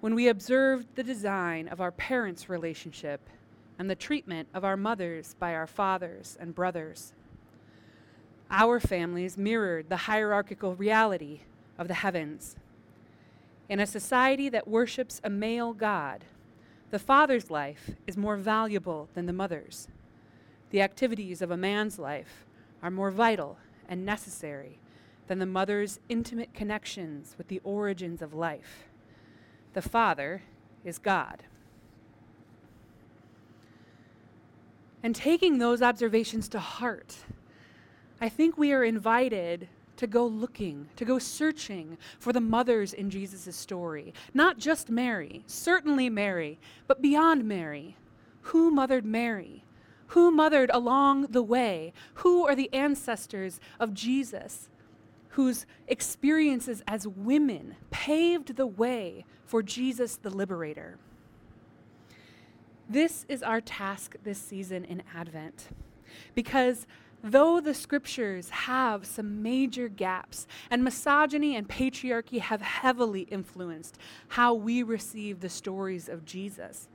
when 0.00 0.14
we 0.14 0.28
observed 0.28 0.86
the 0.94 1.02
design 1.02 1.68
of 1.68 1.80
our 1.80 1.92
parents' 1.92 2.48
relationship 2.48 3.20
and 3.78 3.90
the 3.90 3.94
treatment 3.94 4.48
of 4.54 4.64
our 4.64 4.76
mothers 4.76 5.34
by 5.38 5.54
our 5.54 5.66
fathers 5.66 6.36
and 6.40 6.54
brothers. 6.54 7.12
Our 8.50 8.78
families 8.78 9.36
mirrored 9.36 9.88
the 9.88 9.96
hierarchical 9.96 10.74
reality 10.74 11.40
of 11.78 11.88
the 11.88 11.94
heavens. 11.94 12.56
In 13.68 13.80
a 13.80 13.86
society 13.86 14.48
that 14.50 14.68
worships 14.68 15.20
a 15.24 15.30
male 15.30 15.72
God, 15.72 16.24
the 16.90 16.98
father's 16.98 17.50
life 17.50 17.90
is 18.06 18.16
more 18.16 18.36
valuable 18.36 19.08
than 19.14 19.26
the 19.26 19.32
mother's. 19.32 19.88
The 20.70 20.82
activities 20.82 21.42
of 21.42 21.50
a 21.50 21.56
man's 21.56 21.98
life 21.98 22.44
are 22.82 22.90
more 22.90 23.10
vital 23.10 23.58
and 23.88 24.04
necessary 24.04 24.78
than 25.26 25.38
the 25.38 25.46
mother's 25.46 25.98
intimate 26.08 26.52
connections 26.52 27.34
with 27.38 27.48
the 27.48 27.60
origins 27.64 28.20
of 28.20 28.34
life. 28.34 28.84
The 29.74 29.82
Father 29.82 30.42
is 30.84 30.98
God. 30.98 31.42
And 35.02 35.14
taking 35.14 35.58
those 35.58 35.82
observations 35.82 36.48
to 36.48 36.58
heart, 36.58 37.16
I 38.20 38.28
think 38.28 38.56
we 38.56 38.72
are 38.72 38.84
invited 38.84 39.68
to 39.96 40.06
go 40.06 40.26
looking, 40.26 40.88
to 40.96 41.04
go 41.04 41.18
searching 41.18 41.98
for 42.18 42.32
the 42.32 42.40
mothers 42.40 42.92
in 42.92 43.10
Jesus' 43.10 43.54
story. 43.54 44.14
Not 44.32 44.58
just 44.58 44.90
Mary, 44.90 45.42
certainly 45.46 46.08
Mary, 46.08 46.58
but 46.86 47.02
beyond 47.02 47.44
Mary. 47.44 47.96
Who 48.42 48.70
mothered 48.70 49.04
Mary? 49.04 49.64
Who 50.08 50.30
mothered 50.30 50.70
along 50.72 51.28
the 51.30 51.42
way? 51.42 51.92
Who 52.14 52.46
are 52.46 52.54
the 52.54 52.72
ancestors 52.72 53.60
of 53.80 53.92
Jesus? 53.92 54.68
Whose 55.34 55.66
experiences 55.88 56.80
as 56.86 57.08
women 57.08 57.74
paved 57.90 58.54
the 58.54 58.66
way 58.66 59.24
for 59.44 59.64
Jesus 59.64 60.16
the 60.16 60.30
liberator. 60.30 60.96
This 62.88 63.26
is 63.28 63.42
our 63.42 63.60
task 63.60 64.14
this 64.22 64.38
season 64.38 64.84
in 64.84 65.02
Advent. 65.12 65.70
Because 66.36 66.86
though 67.24 67.60
the 67.60 67.74
scriptures 67.74 68.48
have 68.50 69.04
some 69.04 69.42
major 69.42 69.88
gaps, 69.88 70.46
and 70.70 70.84
misogyny 70.84 71.56
and 71.56 71.68
patriarchy 71.68 72.38
have 72.38 72.62
heavily 72.62 73.22
influenced 73.22 73.98
how 74.28 74.54
we 74.54 74.84
receive 74.84 75.40
the 75.40 75.48
stories 75.48 76.08
of 76.08 76.24
Jesus, 76.24 76.88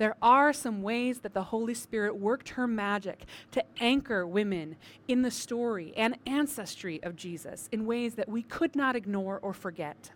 there 0.00 0.16
are 0.22 0.50
some 0.54 0.80
ways 0.80 1.18
that 1.18 1.34
the 1.34 1.42
Holy 1.42 1.74
Spirit 1.74 2.16
worked 2.16 2.48
her 2.48 2.66
magic 2.66 3.26
to 3.50 3.62
anchor 3.80 4.26
women 4.26 4.76
in 5.06 5.20
the 5.20 5.30
story 5.30 5.92
and 5.94 6.16
ancestry 6.24 7.02
of 7.02 7.16
Jesus 7.16 7.68
in 7.70 7.84
ways 7.84 8.14
that 8.14 8.26
we 8.26 8.42
could 8.42 8.74
not 8.74 8.96
ignore 8.96 9.38
or 9.42 9.52
forget. 9.52 10.10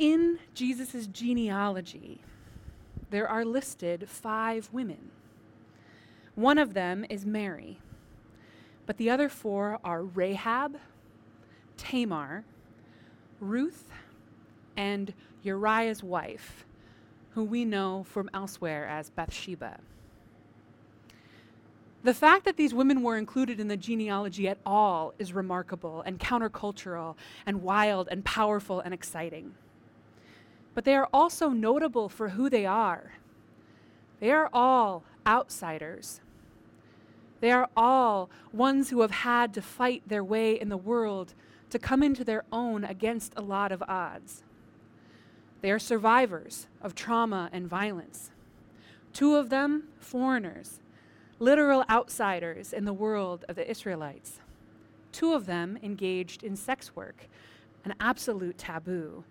In 0.00 0.40
Jesus' 0.54 1.06
genealogy, 1.06 2.20
there 3.10 3.28
are 3.28 3.44
listed 3.44 4.08
five 4.08 4.68
women. 4.72 5.12
One 6.34 6.58
of 6.58 6.74
them 6.74 7.06
is 7.08 7.24
Mary, 7.24 7.78
but 8.86 8.96
the 8.96 9.08
other 9.08 9.28
four 9.28 9.78
are 9.84 10.02
Rahab, 10.02 10.78
Tamar, 11.76 12.44
Ruth, 13.38 13.86
and 14.76 15.14
Uriah's 15.44 16.02
wife, 16.02 16.64
who 17.34 17.44
we 17.44 17.64
know 17.64 18.04
from 18.04 18.30
elsewhere 18.32 18.86
as 18.86 19.10
Bathsheba. 19.10 19.78
The 22.02 22.14
fact 22.14 22.44
that 22.44 22.56
these 22.56 22.74
women 22.74 23.02
were 23.02 23.16
included 23.16 23.58
in 23.58 23.68
the 23.68 23.76
genealogy 23.76 24.46
at 24.48 24.58
all 24.66 25.14
is 25.18 25.32
remarkable 25.32 26.02
and 26.02 26.20
countercultural 26.20 27.16
and 27.46 27.62
wild 27.62 28.08
and 28.10 28.24
powerful 28.24 28.80
and 28.80 28.92
exciting 28.92 29.54
but 30.74 30.84
they 30.84 30.94
are 30.94 31.08
also 31.12 31.50
notable 31.50 32.08
for 32.08 32.30
who 32.30 32.50
they 32.50 32.66
are. 32.66 33.12
They 34.20 34.32
are 34.32 34.50
all 34.52 35.04
outsiders. 35.26 36.20
They 37.40 37.52
are 37.52 37.68
all 37.76 38.28
ones 38.52 38.90
who 38.90 39.00
have 39.02 39.10
had 39.10 39.54
to 39.54 39.62
fight 39.62 40.02
their 40.06 40.24
way 40.24 40.58
in 40.58 40.68
the 40.68 40.76
world 40.76 41.34
to 41.70 41.78
come 41.78 42.02
into 42.02 42.24
their 42.24 42.44
own 42.52 42.84
against 42.84 43.34
a 43.36 43.42
lot 43.42 43.70
of 43.70 43.82
odds. 43.86 44.43
They 45.64 45.70
are 45.70 45.78
survivors 45.78 46.66
of 46.82 46.94
trauma 46.94 47.48
and 47.50 47.66
violence. 47.66 48.30
Two 49.14 49.36
of 49.36 49.48
them, 49.48 49.84
foreigners, 49.98 50.80
literal 51.38 51.86
outsiders 51.88 52.74
in 52.74 52.84
the 52.84 52.92
world 52.92 53.46
of 53.48 53.56
the 53.56 53.70
Israelites. 53.70 54.40
Two 55.10 55.32
of 55.32 55.46
them 55.46 55.78
engaged 55.82 56.44
in 56.44 56.54
sex 56.54 56.94
work, 56.94 57.28
an 57.82 57.94
absolute 57.98 58.58
taboo 58.58 59.24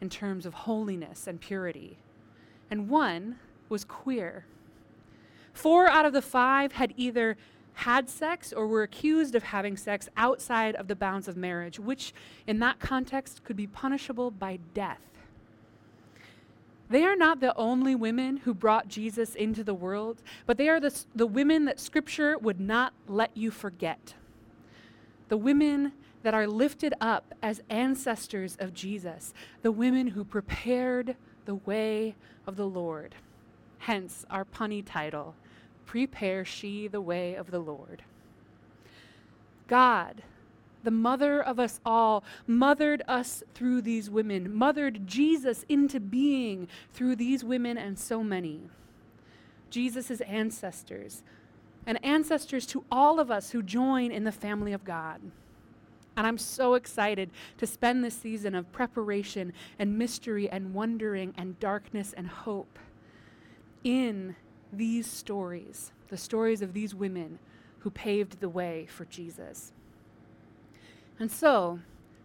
in 0.00 0.08
terms 0.08 0.46
of 0.46 0.54
holiness 0.54 1.26
and 1.26 1.40
purity, 1.40 1.98
and 2.70 2.88
one 2.88 3.40
was 3.68 3.84
queer. 3.84 4.46
Four 5.52 5.88
out 5.88 6.06
of 6.06 6.12
the 6.12 6.22
five 6.22 6.74
had 6.74 6.94
either 6.96 7.36
had 7.74 8.08
sex 8.08 8.52
or 8.52 8.68
were 8.68 8.84
accused 8.84 9.34
of 9.34 9.42
having 9.42 9.76
sex 9.76 10.08
outside 10.16 10.76
of 10.76 10.86
the 10.86 10.94
bounds 10.94 11.26
of 11.26 11.36
marriage, 11.36 11.80
which 11.80 12.14
in 12.46 12.60
that 12.60 12.78
context 12.78 13.42
could 13.42 13.56
be 13.56 13.66
punishable 13.66 14.30
by 14.30 14.60
death. 14.74 15.11
They 16.92 17.06
are 17.06 17.16
not 17.16 17.40
the 17.40 17.56
only 17.56 17.94
women 17.94 18.36
who 18.36 18.52
brought 18.52 18.86
Jesus 18.86 19.34
into 19.34 19.64
the 19.64 19.72
world, 19.72 20.22
but 20.44 20.58
they 20.58 20.68
are 20.68 20.78
the, 20.78 20.94
the 21.14 21.26
women 21.26 21.64
that 21.64 21.80
Scripture 21.80 22.36
would 22.36 22.60
not 22.60 22.92
let 23.08 23.34
you 23.34 23.50
forget. 23.50 24.12
The 25.30 25.38
women 25.38 25.92
that 26.22 26.34
are 26.34 26.46
lifted 26.46 26.92
up 27.00 27.32
as 27.42 27.62
ancestors 27.70 28.58
of 28.60 28.74
Jesus, 28.74 29.32
the 29.62 29.72
women 29.72 30.08
who 30.08 30.22
prepared 30.22 31.16
the 31.46 31.54
way 31.54 32.14
of 32.46 32.56
the 32.56 32.68
Lord. 32.68 33.14
Hence 33.78 34.26
our 34.28 34.44
punny 34.44 34.82
title, 34.84 35.34
Prepare 35.86 36.44
She 36.44 36.88
the 36.88 37.00
Way 37.00 37.36
of 37.36 37.50
the 37.50 37.58
Lord. 37.58 38.02
God, 39.66 40.22
the 40.82 40.90
mother 40.90 41.42
of 41.42 41.58
us 41.58 41.80
all, 41.84 42.24
mothered 42.46 43.02
us 43.08 43.42
through 43.54 43.82
these 43.82 44.10
women, 44.10 44.54
mothered 44.54 45.06
Jesus 45.06 45.64
into 45.68 46.00
being 46.00 46.68
through 46.92 47.16
these 47.16 47.44
women 47.44 47.78
and 47.78 47.98
so 47.98 48.22
many. 48.22 48.62
Jesus' 49.70 50.20
ancestors, 50.22 51.22
and 51.86 52.04
ancestors 52.04 52.66
to 52.66 52.84
all 52.92 53.18
of 53.18 53.30
us 53.30 53.50
who 53.50 53.62
join 53.62 54.12
in 54.12 54.24
the 54.24 54.32
family 54.32 54.72
of 54.72 54.84
God. 54.84 55.20
And 56.16 56.26
I'm 56.26 56.38
so 56.38 56.74
excited 56.74 57.30
to 57.58 57.66
spend 57.66 58.04
this 58.04 58.14
season 58.14 58.54
of 58.54 58.70
preparation 58.70 59.52
and 59.78 59.98
mystery 59.98 60.48
and 60.48 60.74
wondering 60.74 61.32
and 61.36 61.58
darkness 61.58 62.12
and 62.14 62.28
hope 62.28 62.78
in 63.82 64.36
these 64.72 65.10
stories, 65.10 65.92
the 66.08 66.16
stories 66.16 66.62
of 66.62 66.72
these 66.72 66.94
women 66.94 67.38
who 67.80 67.90
paved 67.90 68.40
the 68.40 68.48
way 68.48 68.86
for 68.90 69.04
Jesus. 69.06 69.72
And 71.18 71.30
so, 71.30 71.80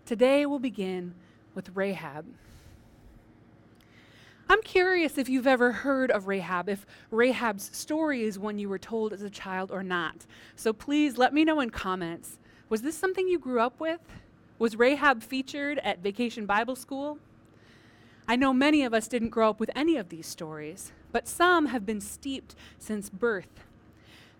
today 0.06 0.46
we'll 0.46 0.60
begin 0.60 1.14
with 1.54 1.76
Rahab. 1.76 2.26
I'm 4.50 4.62
curious 4.62 5.18
if 5.18 5.28
you've 5.28 5.48
ever 5.48 5.72
heard 5.74 6.10
of 6.10 6.28
Rahab, 6.28 6.70
if 6.70 6.86
Rahab's 7.12 7.70
story 7.76 8.24
is 8.24 8.40
one 8.40 8.58
you 8.58 8.70
were 8.70 8.80
told 8.80 9.12
as 9.12 9.22
a 9.22 9.30
child 9.30 9.72
or 9.72 9.84
not. 9.84 10.26
So 10.56 10.72
please 10.72 11.18
let 11.18 11.34
me 11.34 11.44
know 11.44 11.60
in 11.60 11.70
comments. 11.70 12.40
Was 12.70 12.82
this 12.82 12.98
something 12.98 13.28
you 13.28 13.40
grew 13.40 13.60
up 13.60 13.80
with? 13.80 14.00
Was 14.58 14.78
Rahab 14.78 15.22
featured 15.22 15.80
at 15.80 16.00
Vacation 16.00 16.46
Bible 16.46 16.78
School? 16.78 17.20
I 18.28 18.36
know 18.36 18.54
many 18.54 18.84
of 18.84 18.94
us 18.94 19.08
didn't 19.08 19.30
grow 19.30 19.50
up 19.50 19.60
with 19.60 19.70
any 19.76 19.98
of 19.98 20.10
these 20.10 20.28
stories, 20.28 20.92
but 21.12 21.28
some 21.28 21.68
have 21.68 21.86
been 21.86 22.02
steeped 22.02 22.56
since 22.80 23.10
birth. 23.10 23.64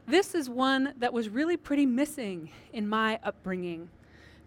This 0.08 0.34
is 0.34 0.50
one 0.50 0.94
that 0.98 1.12
was 1.12 1.28
really 1.28 1.58
pretty 1.58 1.86
missing 1.86 2.50
in 2.72 2.88
my 2.88 3.20
upbringing, 3.24 3.90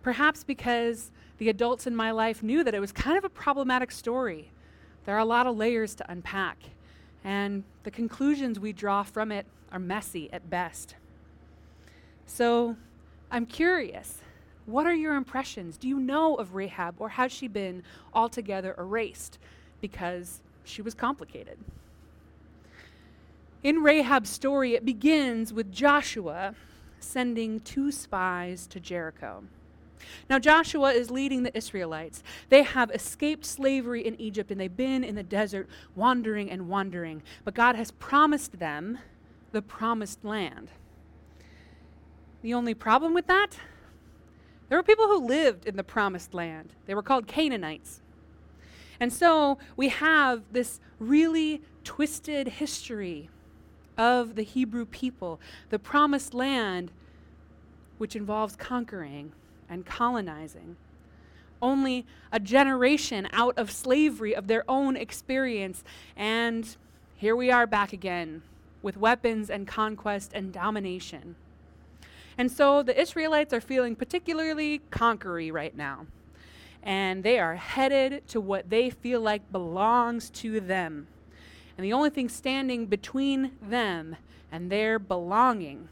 perhaps 0.03 0.45
because 0.45 1.11
the 1.39 1.49
adults 1.49 1.87
in 1.87 1.97
my 1.97 2.11
life 2.11 2.43
knew 2.43 2.63
that 2.65 2.75
it 2.75 2.81
was 2.81 2.93
kind 2.93 3.17
of 3.17 3.25
a 3.25 3.29
problematic 3.29 3.91
story. 3.91 4.51
There 5.05 5.15
are 5.15 5.21
a 5.21 5.25
lot 5.25 5.47
of 5.47 5.57
layers 5.57 5.95
to 5.97 6.11
unpack, 6.11 6.59
and 7.25 7.65
the 7.85 7.91
conclusions 7.91 8.61
we 8.61 8.73
draw 8.73 9.03
from 9.03 9.33
it 9.33 9.47
are 9.73 9.79
messy 9.79 10.31
at 10.33 10.51
best. 10.51 10.95
So, 12.27 12.77
I'm 13.31 13.47
curious. 13.47 14.19
What 14.67 14.87
are 14.87 14.95
your 14.95 15.15
impressions? 15.15 15.77
Do 15.77 15.89
you 15.89 15.99
know 15.99 16.37
of 16.37 16.55
Rahab, 16.55 16.97
or 16.99 17.09
has 17.11 17.33
she 17.33 17.49
been 17.49 17.83
altogether 18.13 18.75
erased 18.79 19.39
because 19.81 20.41
she 20.65 20.83
was 20.83 20.95
complicated? 20.95 21.59
In 23.63 23.83
Rahab's 23.83 24.31
story, 24.31 24.75
it 24.75 24.85
begins 24.85 25.53
with 25.53 25.73
Joshua 25.73 26.55
sending 26.99 27.61
two 27.61 27.91
spies 27.91 28.67
to 28.69 28.81
Jericho. 28.81 29.45
Now, 30.29 30.39
Joshua 30.39 30.93
is 30.93 31.11
leading 31.11 31.43
the 31.43 31.57
Israelites. 31.57 32.23
They 32.49 32.63
have 32.63 32.91
escaped 32.91 33.45
slavery 33.45 34.07
in 34.07 34.21
Egypt 34.21 34.51
and 34.51 34.61
they've 34.61 34.77
been 34.77 35.05
in 35.05 35.15
the 35.15 35.23
desert 35.23 35.69
wandering 35.95 36.51
and 36.51 36.69
wandering. 36.69 37.23
But 37.45 37.55
God 37.55 37.77
has 37.77 37.91
promised 37.93 38.59
them 38.59 38.99
the 39.53 39.63
promised 39.63 40.25
land. 40.25 40.71
The 42.43 42.55
only 42.55 42.75
problem 42.75 43.15
with 43.15 43.27
that? 43.27 43.59
There 44.69 44.79
were 44.79 44.83
people 44.83 45.09
who 45.09 45.27
lived 45.27 45.67
in 45.67 45.77
the 45.77 45.85
promised 45.85 46.33
land. 46.33 46.75
They 46.87 46.95
were 46.95 47.03
called 47.03 47.27
Canaanites. 47.27 48.01
And 49.01 49.13
so 49.13 49.59
we 49.77 49.89
have 49.89 50.43
this 50.53 50.79
really 50.99 51.63
twisted 51.85 52.47
history 52.47 53.31
of 53.99 54.37
the 54.37 54.43
Hebrew 54.43 54.87
people, 54.87 55.41
the 55.71 55.79
promised 55.79 56.35
land, 56.35 56.93
which 57.99 58.15
involves 58.15 58.57
conquering 58.57 59.33
and 59.71 59.87
colonizing. 59.87 60.77
Only 61.63 62.05
a 62.33 62.41
generation 62.41 63.29
out 63.33 63.57
of 63.57 63.71
slavery 63.71 64.35
of 64.35 64.49
their 64.49 64.65
own 64.69 64.97
experience. 64.97 65.85
And 66.17 66.77
here 67.17 67.37
we 67.37 67.51
are 67.51 67.67
back 67.67 67.93
again 67.93 68.43
with 68.83 68.97
weapons 68.97 69.49
and 69.49 69.67
conquest 69.67 70.33
and 70.35 70.53
domination. 70.53 71.37
And 72.37 72.51
so 72.51 72.83
the 72.83 72.99
Israelites 72.99 73.53
are 73.53 73.61
feeling 73.61 73.95
particularly 73.95 74.81
conquery 74.91 75.51
right 75.51 75.77
now. 75.77 76.07
And 76.83 77.23
they 77.23 77.39
are 77.39 77.57
headed 77.57 78.27
to 78.29 78.41
what 78.41 78.71
they 78.71 78.89
feel 78.89 79.21
like 79.21 79.53
belongs 79.53 80.31
to 80.31 80.61
them. 80.61 81.07
And 81.77 81.85
the 81.85 81.93
only 81.93 82.11
thing 82.11 82.31
standing 82.31 82.87
between 82.87 83.53
them 83.61 84.17
and 84.51 84.71
their 84.71 84.99
belonging 84.99 85.89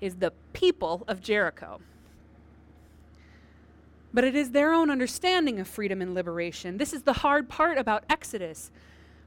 is 0.00 0.16
the 0.16 0.32
people 0.52 1.04
of 1.06 1.20
Jericho. 1.20 1.80
But 4.14 4.24
it 4.24 4.34
is 4.34 4.50
their 4.50 4.72
own 4.72 4.90
understanding 4.90 5.58
of 5.58 5.66
freedom 5.66 6.02
and 6.02 6.14
liberation. 6.14 6.76
This 6.76 6.92
is 6.92 7.02
the 7.02 7.14
hard 7.14 7.48
part 7.48 7.78
about 7.78 8.04
Exodus 8.10 8.70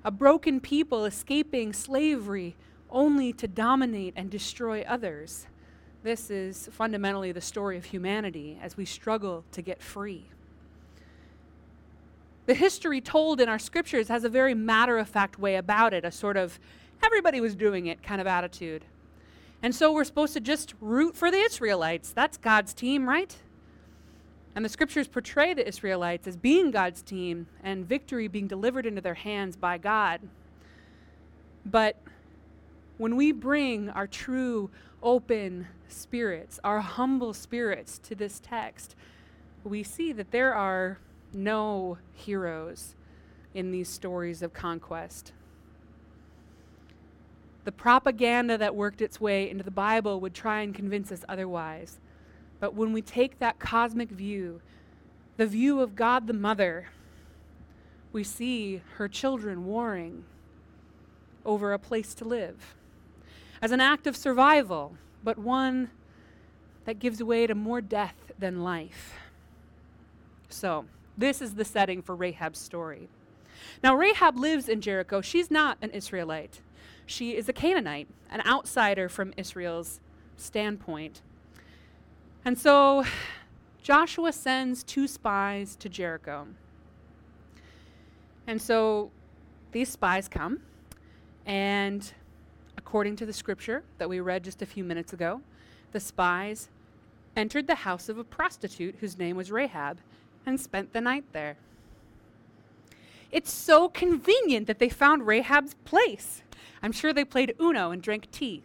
a 0.04 0.12
broken 0.12 0.60
people 0.60 1.04
escaping 1.06 1.74
slavery 1.74 2.56
only 2.92 3.34
to 3.34 3.48
dominate 3.48 4.14
and 4.16 4.30
destroy 4.30 4.84
others. 4.88 5.48
This 6.04 6.30
is 6.30 6.70
fundamentally 6.72 7.32
the 7.32 7.42
story 7.42 7.76
of 7.76 7.86
humanity 7.86 8.60
as 8.62 8.78
we 8.78 8.86
struggle 8.86 9.44
to 9.52 9.64
get 9.64 9.82
free. 9.82 10.28
the 12.46 12.54
history 12.54 13.02
told 13.02 13.42
in 13.42 13.50
our 13.50 13.58
scriptures 13.58 14.08
has 14.08 14.24
a 14.24 14.30
very 14.30 14.54
matter 14.54 15.00
of 15.00 15.10
fact 15.10 15.40
way 15.40 15.56
about 15.56 15.94
it, 15.94 16.06
a 16.06 16.12
sort 16.12 16.38
of 16.38 16.60
everybody 17.04 17.42
was 17.42 17.56
doing 17.56 17.88
it 17.88 18.04
kind 18.04 18.22
of 18.22 18.28
attitude. 18.28 18.86
And 19.64 19.74
so 19.74 19.92
we're 19.92 20.04
supposed 20.04 20.34
to 20.34 20.40
just 20.40 20.76
root 20.80 21.16
for 21.16 21.32
the 21.32 21.38
Israelites. 21.38 22.12
That's 22.12 22.38
God's 22.38 22.74
team, 22.74 23.10
right? 23.10 23.36
And 24.56 24.64
the 24.64 24.70
scriptures 24.70 25.10
portray 25.10 25.54
the 25.54 25.68
Israelites 25.68 26.28
as 26.28 26.38
being 26.38 26.72
God's 26.72 27.02
team 27.02 27.48
and 27.62 27.88
victory 27.88 28.30
being 28.30 28.48
delivered 28.48 28.86
into 28.86 29.02
their 29.02 29.16
hands 29.16 29.58
by 29.58 29.78
God. 29.78 30.22
But 31.66 31.98
when 32.98 33.18
we 33.18 33.34
bring 33.34 33.90
our 33.90 34.08
true, 34.08 34.70
open 35.04 35.68
spirits, 35.90 36.58
our 36.64 36.80
humble 36.80 37.34
spirits 37.34 38.00
to 38.00 38.16
this 38.16 38.40
text, 38.40 38.96
we 39.66 39.84
see 39.84 40.14
that 40.14 40.32
there 40.32 40.54
are 40.54 41.00
no 41.34 41.98
heroes 42.14 42.96
in 43.54 43.72
these 43.72 43.90
stories 43.90 44.42
of 44.42 44.54
conquest. 44.54 45.34
The 47.66 47.72
propaganda 47.72 48.58
that 48.58 48.76
worked 48.76 49.02
its 49.02 49.20
way 49.20 49.50
into 49.50 49.64
the 49.64 49.72
Bible 49.72 50.22
would 50.22 50.34
try 50.34 50.62
and 50.62 50.74
convince 50.74 51.12
us 51.12 51.26
otherwise. 51.28 52.00
But 52.66 52.74
when 52.74 52.94
we 52.94 53.04
take 53.04 53.38
that 53.38 53.60
cosmic 53.60 54.10
view, 54.10 54.60
the 55.38 55.46
view 55.46 55.82
of 55.82 55.96
God 55.96 56.26
the 56.26 56.34
Mother, 56.34 56.88
we 58.12 58.24
see 58.24 58.82
her 58.96 59.08
children 59.08 59.68
warring 59.68 60.24
over 61.46 61.74
a 61.74 61.78
place 61.78 62.16
to 62.16 62.26
live 62.26 62.74
as 63.62 63.70
an 63.72 63.82
act 63.82 64.08
of 64.08 64.18
survival, 64.18 64.98
but 65.24 65.38
one 65.38 65.92
that 66.86 66.98
gives 66.98 67.22
way 67.22 67.46
to 67.46 67.54
more 67.54 67.82
death 67.82 68.16
than 68.40 68.64
life. 68.64 69.14
So, 70.50 70.86
this 71.16 71.44
is 71.44 71.54
the 71.54 71.66
setting 71.66 72.02
for 72.02 72.16
Rahab's 72.16 72.58
story. 72.58 73.10
Now, 73.84 73.96
Rahab 73.96 74.40
lives 74.40 74.68
in 74.68 74.82
Jericho. 74.82 75.22
She's 75.22 75.52
not 75.52 75.78
an 75.84 75.92
Israelite, 75.92 76.62
she 77.06 77.36
is 77.36 77.48
a 77.48 77.54
Canaanite, 77.54 78.08
an 78.32 78.42
outsider 78.44 79.08
from 79.08 79.36
Israel's 79.38 80.00
standpoint. 80.36 81.22
And 82.46 82.60
so 82.60 83.04
Joshua 83.82 84.32
sends 84.32 84.84
two 84.84 85.08
spies 85.08 85.76
to 85.78 85.90
Jericho. 85.90 86.48
And 88.46 88.62
so 88.62 89.10
these 89.72 89.90
spies 89.90 90.28
come, 90.28 90.60
and 91.48 92.14
according 92.78 93.16
to 93.16 93.26
the 93.26 93.34
scripture 93.34 93.84
that 93.98 94.08
we 94.08 94.20
read 94.20 94.44
just 94.44 94.62
a 94.62 94.66
few 94.68 94.84
minutes 94.84 95.12
ago, 95.12 95.42
the 95.92 96.00
spies 96.00 96.70
entered 97.36 97.66
the 97.66 97.76
house 97.76 98.10
of 98.10 98.20
a 98.20 98.24
prostitute 98.24 98.96
whose 99.00 99.18
name 99.18 99.36
was 99.36 99.52
Rahab 99.52 99.98
and 100.46 100.60
spent 100.60 100.94
the 100.94 101.02
night 101.02 101.26
there. 101.34 101.58
It's 103.32 103.52
so 103.52 103.90
convenient 103.90 104.68
that 104.68 104.78
they 104.78 104.88
found 104.88 105.26
Rahab's 105.26 105.74
place. 105.84 106.44
I'm 106.84 106.92
sure 106.92 107.12
they 107.12 107.26
played 107.26 107.56
Uno 107.60 107.90
and 107.90 108.04
drank 108.04 108.30
tea 108.30 108.62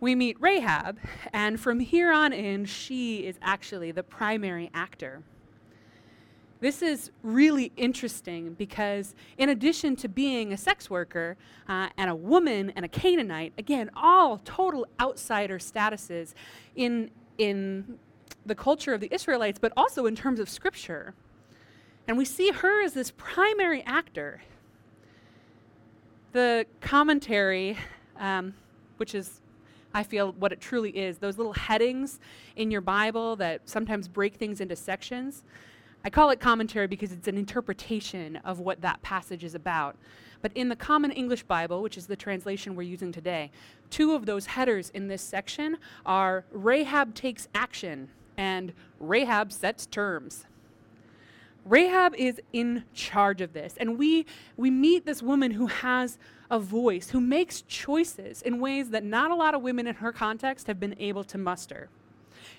we 0.00 0.14
meet 0.14 0.36
Rahab, 0.40 0.98
and 1.32 1.58
from 1.58 1.80
here 1.80 2.12
on 2.12 2.32
in, 2.32 2.64
she 2.64 3.26
is 3.26 3.38
actually 3.42 3.90
the 3.92 4.02
primary 4.02 4.70
actor. 4.74 5.22
This 6.60 6.80
is 6.80 7.10
really 7.22 7.72
interesting 7.76 8.54
because, 8.54 9.14
in 9.36 9.50
addition 9.50 9.96
to 9.96 10.08
being 10.08 10.52
a 10.52 10.56
sex 10.56 10.88
worker 10.88 11.36
uh, 11.68 11.88
and 11.98 12.08
a 12.08 12.14
woman 12.14 12.70
and 12.70 12.84
a 12.84 12.88
Canaanite, 12.88 13.52
again, 13.58 13.90
all 13.94 14.38
total 14.44 14.86
outsider 14.98 15.58
statuses 15.58 16.32
in, 16.74 17.10
in 17.36 17.98
the 18.46 18.54
culture 18.54 18.94
of 18.94 19.00
the 19.00 19.12
Israelites, 19.12 19.58
but 19.58 19.72
also 19.76 20.06
in 20.06 20.16
terms 20.16 20.40
of 20.40 20.48
scripture. 20.48 21.14
And 22.08 22.16
we 22.16 22.24
see 22.24 22.50
her 22.50 22.84
as 22.84 22.94
this 22.94 23.12
primary 23.16 23.82
actor. 23.82 24.42
The 26.32 26.66
commentary, 26.80 27.76
um, 28.18 28.54
which 28.96 29.14
is 29.14 29.40
I 29.94 30.02
feel 30.02 30.32
what 30.32 30.52
it 30.52 30.60
truly 30.60 30.90
is. 30.90 31.18
Those 31.18 31.38
little 31.38 31.52
headings 31.52 32.18
in 32.56 32.70
your 32.70 32.80
Bible 32.80 33.36
that 33.36 33.68
sometimes 33.68 34.08
break 34.08 34.34
things 34.34 34.60
into 34.60 34.74
sections. 34.74 35.44
I 36.04 36.10
call 36.10 36.30
it 36.30 36.40
commentary 36.40 36.88
because 36.88 37.12
it's 37.12 37.28
an 37.28 37.38
interpretation 37.38 38.36
of 38.44 38.58
what 38.58 38.82
that 38.82 39.00
passage 39.02 39.44
is 39.44 39.54
about. 39.54 39.96
But 40.42 40.52
in 40.54 40.68
the 40.68 40.76
Common 40.76 41.12
English 41.12 41.44
Bible, 41.44 41.80
which 41.80 41.96
is 41.96 42.06
the 42.06 42.16
translation 42.16 42.74
we're 42.74 42.82
using 42.82 43.12
today, 43.12 43.50
two 43.88 44.14
of 44.14 44.26
those 44.26 44.46
headers 44.46 44.90
in 44.90 45.08
this 45.08 45.22
section 45.22 45.78
are 46.04 46.44
Rahab 46.50 47.14
takes 47.14 47.48
action 47.54 48.10
and 48.36 48.72
Rahab 48.98 49.52
sets 49.52 49.86
terms. 49.86 50.44
Rahab 51.64 52.14
is 52.16 52.40
in 52.52 52.84
charge 52.92 53.40
of 53.40 53.52
this. 53.52 53.74
And 53.78 53.98
we, 53.98 54.26
we 54.56 54.70
meet 54.70 55.06
this 55.06 55.22
woman 55.22 55.52
who 55.52 55.66
has 55.66 56.18
a 56.50 56.58
voice, 56.58 57.10
who 57.10 57.20
makes 57.20 57.62
choices 57.62 58.42
in 58.42 58.60
ways 58.60 58.90
that 58.90 59.02
not 59.02 59.30
a 59.30 59.34
lot 59.34 59.54
of 59.54 59.62
women 59.62 59.86
in 59.86 59.96
her 59.96 60.12
context 60.12 60.66
have 60.66 60.78
been 60.78 60.94
able 60.98 61.24
to 61.24 61.38
muster. 61.38 61.88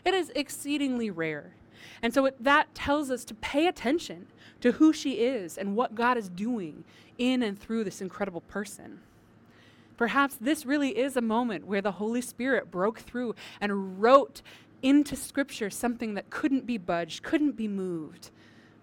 It 0.03 0.13
is 0.13 0.31
exceedingly 0.35 1.09
rare. 1.09 1.53
And 2.01 2.13
so 2.13 2.25
it, 2.25 2.43
that 2.43 2.73
tells 2.73 3.11
us 3.11 3.23
to 3.25 3.35
pay 3.35 3.67
attention 3.67 4.27
to 4.61 4.73
who 4.73 4.91
she 4.91 5.13
is 5.13 5.57
and 5.57 5.75
what 5.75 5.93
God 5.93 6.17
is 6.17 6.29
doing 6.29 6.83
in 7.17 7.43
and 7.43 7.59
through 7.59 7.83
this 7.83 8.01
incredible 8.01 8.41
person. 8.41 9.01
Perhaps 9.97 10.37
this 10.41 10.65
really 10.65 10.97
is 10.97 11.15
a 11.15 11.21
moment 11.21 11.67
where 11.67 11.81
the 11.81 11.93
Holy 11.93 12.21
Spirit 12.21 12.71
broke 12.71 12.99
through 12.99 13.35
and 13.61 14.01
wrote 14.01 14.41
into 14.81 15.15
Scripture 15.15 15.69
something 15.69 16.15
that 16.15 16.29
couldn't 16.29 16.65
be 16.65 16.77
budged, 16.77 17.23
couldn't 17.23 17.55
be 17.55 17.67
moved 17.67 18.31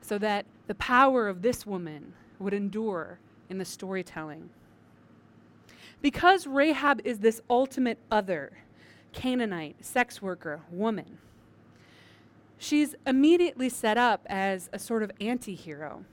so 0.02 0.18
that 0.18 0.44
the 0.66 0.74
power 0.74 1.28
of 1.28 1.40
this 1.40 1.64
woman 1.64 2.12
would 2.38 2.52
endure 2.52 3.18
in 3.48 3.58
the 3.58 3.64
storytelling. 3.64 4.50
Because 6.02 6.46
Rahab 6.46 7.00
is 7.04 7.20
this 7.20 7.40
ultimate 7.48 7.98
other, 8.10 8.52
Canaanite, 9.12 9.84
sex 9.84 10.20
worker, 10.20 10.60
woman, 10.70 11.18
she's 12.58 12.94
immediately 13.06 13.68
set 13.68 13.96
up 13.96 14.26
as 14.28 14.68
a 14.72 14.78
sort 14.78 15.02
of 15.02 15.12
anti 15.20 15.54
hero. 15.54 16.04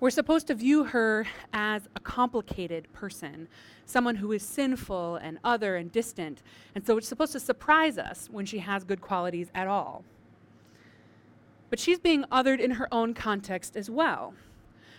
We're 0.00 0.10
supposed 0.10 0.46
to 0.46 0.54
view 0.54 0.84
her 0.84 1.26
as 1.52 1.88
a 1.96 2.00
complicated 2.00 2.92
person, 2.92 3.48
someone 3.84 4.16
who 4.16 4.30
is 4.30 4.44
sinful 4.44 5.16
and 5.16 5.38
other 5.42 5.74
and 5.74 5.90
distant. 5.90 6.42
And 6.74 6.86
so 6.86 6.98
it's 6.98 7.08
supposed 7.08 7.32
to 7.32 7.40
surprise 7.40 7.98
us 7.98 8.28
when 8.30 8.46
she 8.46 8.58
has 8.58 8.84
good 8.84 9.00
qualities 9.00 9.50
at 9.56 9.66
all. 9.66 10.04
But 11.70 11.78
she's 11.78 11.98
being 11.98 12.24
othered 12.32 12.60
in 12.60 12.72
her 12.72 12.88
own 12.92 13.14
context 13.14 13.76
as 13.76 13.90
well. 13.90 14.34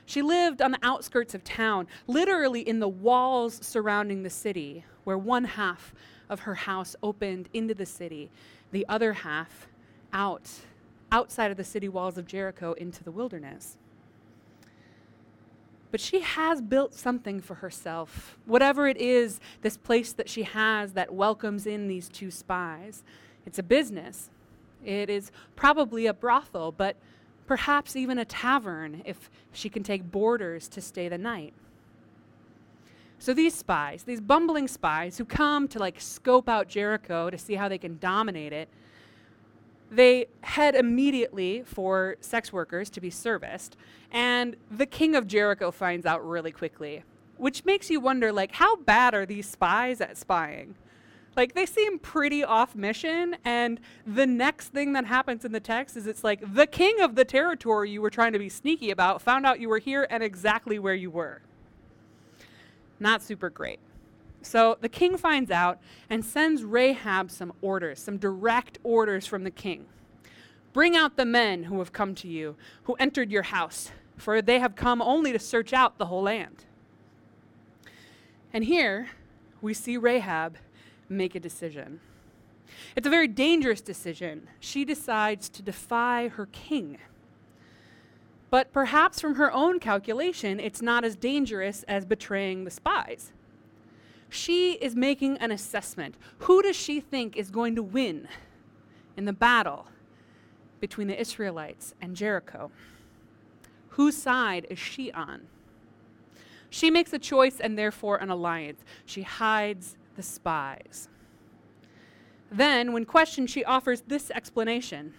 She 0.05 0.21
lived 0.21 0.61
on 0.61 0.71
the 0.71 0.79
outskirts 0.81 1.35
of 1.35 1.43
town, 1.43 1.87
literally 2.07 2.61
in 2.61 2.79
the 2.79 2.87
walls 2.87 3.59
surrounding 3.61 4.23
the 4.23 4.29
city, 4.29 4.83
where 5.03 5.17
one 5.17 5.43
half 5.43 5.93
of 6.29 6.41
her 6.41 6.55
house 6.55 6.95
opened 7.03 7.49
into 7.53 7.73
the 7.73 7.85
city, 7.85 8.31
the 8.71 8.85
other 8.89 9.13
half 9.13 9.67
out, 10.13 10.49
outside 11.11 11.51
of 11.51 11.57
the 11.57 11.63
city 11.63 11.89
walls 11.89 12.17
of 12.17 12.25
Jericho 12.27 12.73
into 12.73 13.03
the 13.03 13.11
wilderness. 13.11 13.77
But 15.91 15.99
she 15.99 16.21
has 16.21 16.61
built 16.61 16.93
something 16.93 17.41
for 17.41 17.55
herself, 17.55 18.37
whatever 18.45 18.87
it 18.87 18.97
is, 18.97 19.39
this 19.61 19.75
place 19.75 20.13
that 20.13 20.29
she 20.29 20.43
has 20.43 20.93
that 20.93 21.13
welcomes 21.13 21.65
in 21.65 21.87
these 21.87 22.09
two 22.09 22.29
spies. 22.29 23.03
It's 23.45 23.57
a 23.57 23.63
business, 23.63 24.29
it 24.85 25.09
is 25.09 25.31
probably 25.55 26.05
a 26.05 26.13
brothel, 26.13 26.71
but 26.71 26.95
perhaps 27.45 27.95
even 27.95 28.17
a 28.17 28.25
tavern 28.25 29.01
if 29.05 29.29
she 29.51 29.69
can 29.69 29.83
take 29.83 30.11
boarders 30.11 30.67
to 30.69 30.81
stay 30.81 31.09
the 31.09 31.17
night. 31.17 31.53
So 33.17 33.33
these 33.33 33.53
spies, 33.53 34.03
these 34.03 34.21
bumbling 34.21 34.67
spies 34.67 35.17
who 35.17 35.25
come 35.25 35.67
to 35.69 35.79
like 35.79 35.99
scope 35.99 36.47
out 36.47 36.69
Jericho 36.69 37.29
to 37.29 37.37
see 37.37 37.55
how 37.55 37.67
they 37.67 37.77
can 37.77 37.97
dominate 37.97 38.53
it, 38.53 38.69
they 39.91 40.27
head 40.41 40.75
immediately 40.75 41.63
for 41.65 42.15
sex 42.21 42.53
workers 42.53 42.89
to 42.91 43.01
be 43.01 43.09
serviced, 43.09 43.75
and 44.11 44.55
the 44.69 44.85
king 44.85 45.15
of 45.15 45.27
Jericho 45.27 45.71
finds 45.71 46.05
out 46.05 46.25
really 46.25 46.51
quickly, 46.51 47.03
which 47.37 47.65
makes 47.65 47.89
you 47.89 47.99
wonder 47.99 48.31
like 48.31 48.53
how 48.53 48.75
bad 48.77 49.13
are 49.13 49.25
these 49.25 49.49
spies 49.49 49.99
at 49.99 50.15
spying? 50.15 50.75
Like 51.39 51.53
they 51.53 51.65
seem 51.65 51.99
pretty 51.99 52.43
off 52.43 52.75
mission, 52.75 53.37
and 53.45 53.79
the 54.05 54.27
next 54.27 54.73
thing 54.73 54.91
that 54.91 55.05
happens 55.05 55.45
in 55.45 55.53
the 55.53 55.61
text 55.61 55.95
is 55.95 56.05
it's 56.05 56.21
like 56.21 56.41
the 56.53 56.67
king 56.67 56.99
of 56.99 57.15
the 57.15 57.23
territory 57.23 57.89
you 57.89 58.01
were 58.01 58.09
trying 58.09 58.33
to 58.33 58.39
be 58.39 58.49
sneaky 58.49 58.91
about 58.91 59.21
found 59.21 59.45
out 59.45 59.61
you 59.61 59.69
were 59.69 59.77
here 59.77 60.05
and 60.09 60.21
exactly 60.21 60.79
where 60.79 60.93
you 60.93 61.09
were. 61.09 61.39
Not 62.99 63.23
super 63.23 63.49
great. 63.49 63.79
So 64.41 64.77
the 64.81 64.89
king 64.89 65.17
finds 65.17 65.49
out 65.49 65.79
and 66.09 66.25
sends 66.25 66.65
Rahab 66.65 67.31
some 67.31 67.53
orders, 67.61 67.99
some 67.99 68.17
direct 68.17 68.77
orders 68.83 69.25
from 69.25 69.45
the 69.45 69.49
king. 69.49 69.85
Bring 70.73 70.97
out 70.97 71.15
the 71.15 71.23
men 71.23 71.63
who 71.63 71.79
have 71.79 71.93
come 71.93 72.15
to 72.15 72.27
you, 72.27 72.57
who 72.83 72.95
entered 72.95 73.31
your 73.31 73.43
house, 73.43 73.91
for 74.17 74.41
they 74.41 74.59
have 74.59 74.75
come 74.75 75.01
only 75.01 75.31
to 75.31 75.39
search 75.39 75.71
out 75.71 75.99
the 75.99 76.07
whole 76.07 76.23
land. 76.23 76.65
And 78.51 78.65
here 78.65 79.11
we 79.61 79.73
see 79.73 79.95
Rahab 79.95 80.57
make 81.09 81.35
a 81.35 81.39
decision. 81.39 81.99
It's 82.95 83.07
a 83.07 83.09
very 83.09 83.27
dangerous 83.27 83.81
decision. 83.81 84.47
She 84.59 84.85
decides 84.85 85.49
to 85.49 85.61
defy 85.61 86.27
her 86.29 86.47
king. 86.47 86.97
But 88.49 88.71
perhaps 88.71 89.19
from 89.19 89.35
her 89.35 89.51
own 89.51 89.79
calculation, 89.79 90.59
it's 90.59 90.81
not 90.81 91.03
as 91.03 91.15
dangerous 91.15 91.83
as 91.83 92.05
betraying 92.05 92.63
the 92.63 92.71
spies. 92.71 93.31
She 94.29 94.73
is 94.73 94.95
making 94.95 95.37
an 95.37 95.51
assessment. 95.51 96.15
Who 96.39 96.61
does 96.61 96.75
she 96.75 96.99
think 96.99 97.35
is 97.35 97.51
going 97.51 97.75
to 97.75 97.83
win 97.83 98.27
in 99.17 99.25
the 99.25 99.33
battle 99.33 99.87
between 100.79 101.07
the 101.07 101.19
Israelites 101.19 101.93
and 102.01 102.15
Jericho? 102.15 102.71
Whose 103.89 104.15
side 104.15 104.65
is 104.69 104.79
she 104.79 105.11
on? 105.11 105.47
She 106.69 106.91
makes 106.91 107.11
a 107.13 107.19
choice 107.19 107.59
and 107.59 107.77
therefore 107.77 108.17
an 108.17 108.29
alliance. 108.29 108.83
She 109.05 109.23
hides 109.23 109.97
the 110.19 110.23
spies. 110.23 111.07
Then, 112.51 112.91
when 112.91 113.05
questioned, 113.05 113.49
she 113.49 113.63
offers 113.63 114.01
this 114.01 114.29
explanation 114.31 115.13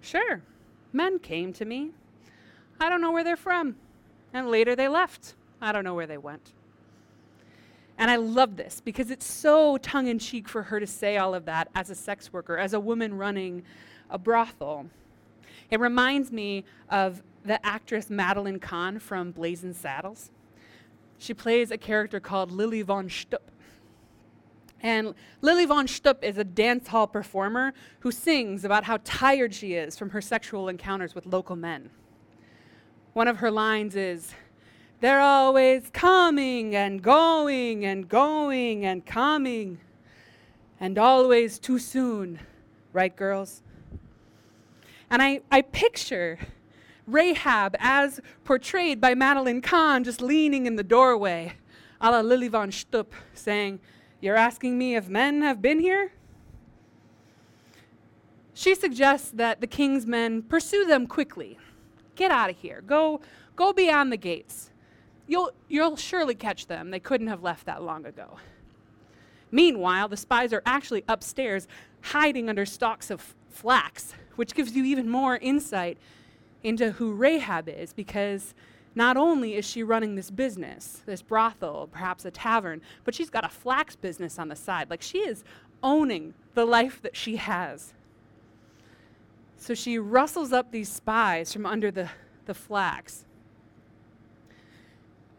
Sure, 0.00 0.42
men 0.92 1.18
came 1.18 1.52
to 1.54 1.64
me. 1.64 1.90
I 2.80 2.88
don't 2.88 3.00
know 3.00 3.10
where 3.10 3.24
they're 3.24 3.36
from. 3.36 3.74
And 4.32 4.48
later 4.48 4.76
they 4.76 4.86
left. 4.86 5.34
I 5.60 5.72
don't 5.72 5.82
know 5.82 5.94
where 5.94 6.06
they 6.06 6.18
went. 6.18 6.52
And 7.98 8.12
I 8.12 8.16
love 8.16 8.56
this 8.56 8.80
because 8.80 9.10
it's 9.10 9.26
so 9.26 9.76
tongue 9.78 10.06
in 10.06 10.20
cheek 10.20 10.48
for 10.48 10.62
her 10.62 10.78
to 10.78 10.86
say 10.86 11.18
all 11.18 11.34
of 11.34 11.44
that 11.46 11.68
as 11.74 11.90
a 11.90 11.94
sex 11.96 12.32
worker, 12.32 12.56
as 12.56 12.72
a 12.74 12.80
woman 12.80 13.18
running 13.18 13.64
a 14.08 14.18
brothel. 14.18 14.86
It 15.68 15.80
reminds 15.80 16.30
me 16.30 16.64
of 16.88 17.24
the 17.44 17.64
actress 17.66 18.08
Madeline 18.08 18.60
Kahn 18.60 19.00
from 19.00 19.32
Blazing 19.32 19.74
Saddles. 19.74 20.30
She 21.18 21.34
plays 21.34 21.70
a 21.70 21.76
character 21.76 22.20
called 22.20 22.50
Lily 22.50 22.80
von 22.80 23.08
Shtupp. 23.08 23.50
And 24.82 25.14
Lily 25.42 25.66
von 25.66 25.86
Shtupp 25.86 26.22
is 26.22 26.38
a 26.38 26.44
dance 26.44 26.88
hall 26.88 27.06
performer 27.06 27.74
who 28.00 28.10
sings 28.10 28.64
about 28.64 28.84
how 28.84 28.98
tired 29.04 29.54
she 29.54 29.74
is 29.74 29.98
from 29.98 30.10
her 30.10 30.20
sexual 30.20 30.68
encounters 30.68 31.14
with 31.14 31.26
local 31.26 31.56
men. 31.56 31.90
One 33.12 33.28
of 33.28 33.38
her 33.38 33.50
lines 33.50 33.94
is, 33.96 34.34
They're 35.00 35.20
always 35.20 35.90
coming 35.92 36.74
and 36.74 37.02
going 37.02 37.84
and 37.84 38.08
going 38.08 38.86
and 38.86 39.04
coming, 39.04 39.80
and 40.78 40.96
always 40.98 41.58
too 41.58 41.78
soon, 41.78 42.40
right, 42.92 43.14
girls? 43.14 43.62
And 45.10 45.20
I, 45.20 45.40
I 45.50 45.62
picture 45.62 46.38
Rahab 47.06 47.76
as 47.80 48.20
portrayed 48.44 49.00
by 49.00 49.14
Madeline 49.14 49.60
Kahn 49.60 50.04
just 50.04 50.22
leaning 50.22 50.66
in 50.66 50.76
the 50.76 50.84
doorway, 50.84 51.54
a 52.00 52.10
la 52.12 52.20
Lily 52.20 52.48
von 52.48 52.70
Shtupp, 52.70 53.08
saying, 53.34 53.80
You're 54.20 54.36
asking 54.36 54.76
me 54.76 54.96
if 54.96 55.08
men 55.08 55.42
have 55.42 55.62
been 55.62 55.80
here? 55.80 56.12
She 58.52 58.74
suggests 58.74 59.30
that 59.30 59.60
the 59.60 59.66
king's 59.66 60.06
men 60.06 60.42
pursue 60.42 60.84
them 60.84 61.06
quickly. 61.06 61.58
Get 62.16 62.30
out 62.30 62.50
of 62.50 62.56
here. 62.56 62.82
Go, 62.86 63.20
go 63.56 63.72
beyond 63.72 64.12
the 64.12 64.18
gates. 64.18 64.70
You'll, 65.26 65.52
you'll 65.68 65.96
surely 65.96 66.34
catch 66.34 66.66
them. 66.66 66.90
They 66.90 67.00
couldn't 67.00 67.28
have 67.28 67.42
left 67.42 67.64
that 67.66 67.82
long 67.82 68.04
ago. 68.04 68.38
Meanwhile, 69.50 70.08
the 70.08 70.16
spies 70.16 70.52
are 70.52 70.62
actually 70.66 71.04
upstairs, 71.08 71.66
hiding 72.02 72.48
under 72.48 72.66
stalks 72.66 73.10
of 73.10 73.34
flax, 73.48 74.14
which 74.36 74.54
gives 74.54 74.76
you 74.76 74.84
even 74.84 75.08
more 75.08 75.36
insight 75.38 75.98
into 76.62 76.92
who 76.92 77.14
Rahab 77.14 77.68
is 77.68 77.92
because 77.92 78.54
not 78.94 79.16
only 79.16 79.54
is 79.54 79.64
she 79.64 79.82
running 79.82 80.16
this 80.16 80.30
business, 80.30 81.02
this 81.06 81.22
brothel, 81.22 81.88
perhaps 81.92 82.24
a 82.24 82.30
tavern, 82.30 82.80
but 83.04 83.14
she's 83.14 83.30
got 83.30 83.44
a 83.44 83.48
flax 83.48 83.94
business 83.94 84.38
on 84.38 84.48
the 84.48 84.56
side. 84.56 84.90
Like 84.90 85.02
she 85.02 85.18
is 85.18 85.44
owning 85.82 86.34
the 86.54 86.64
life 86.64 87.00
that 87.02 87.16
she 87.16 87.36
has. 87.36 87.94
So 89.56 89.74
she 89.74 89.98
rustles 89.98 90.52
up 90.52 90.72
these 90.72 90.88
spies 90.88 91.52
from 91.52 91.66
under 91.66 91.90
the, 91.90 92.08
the 92.46 92.54
flax. 92.54 93.24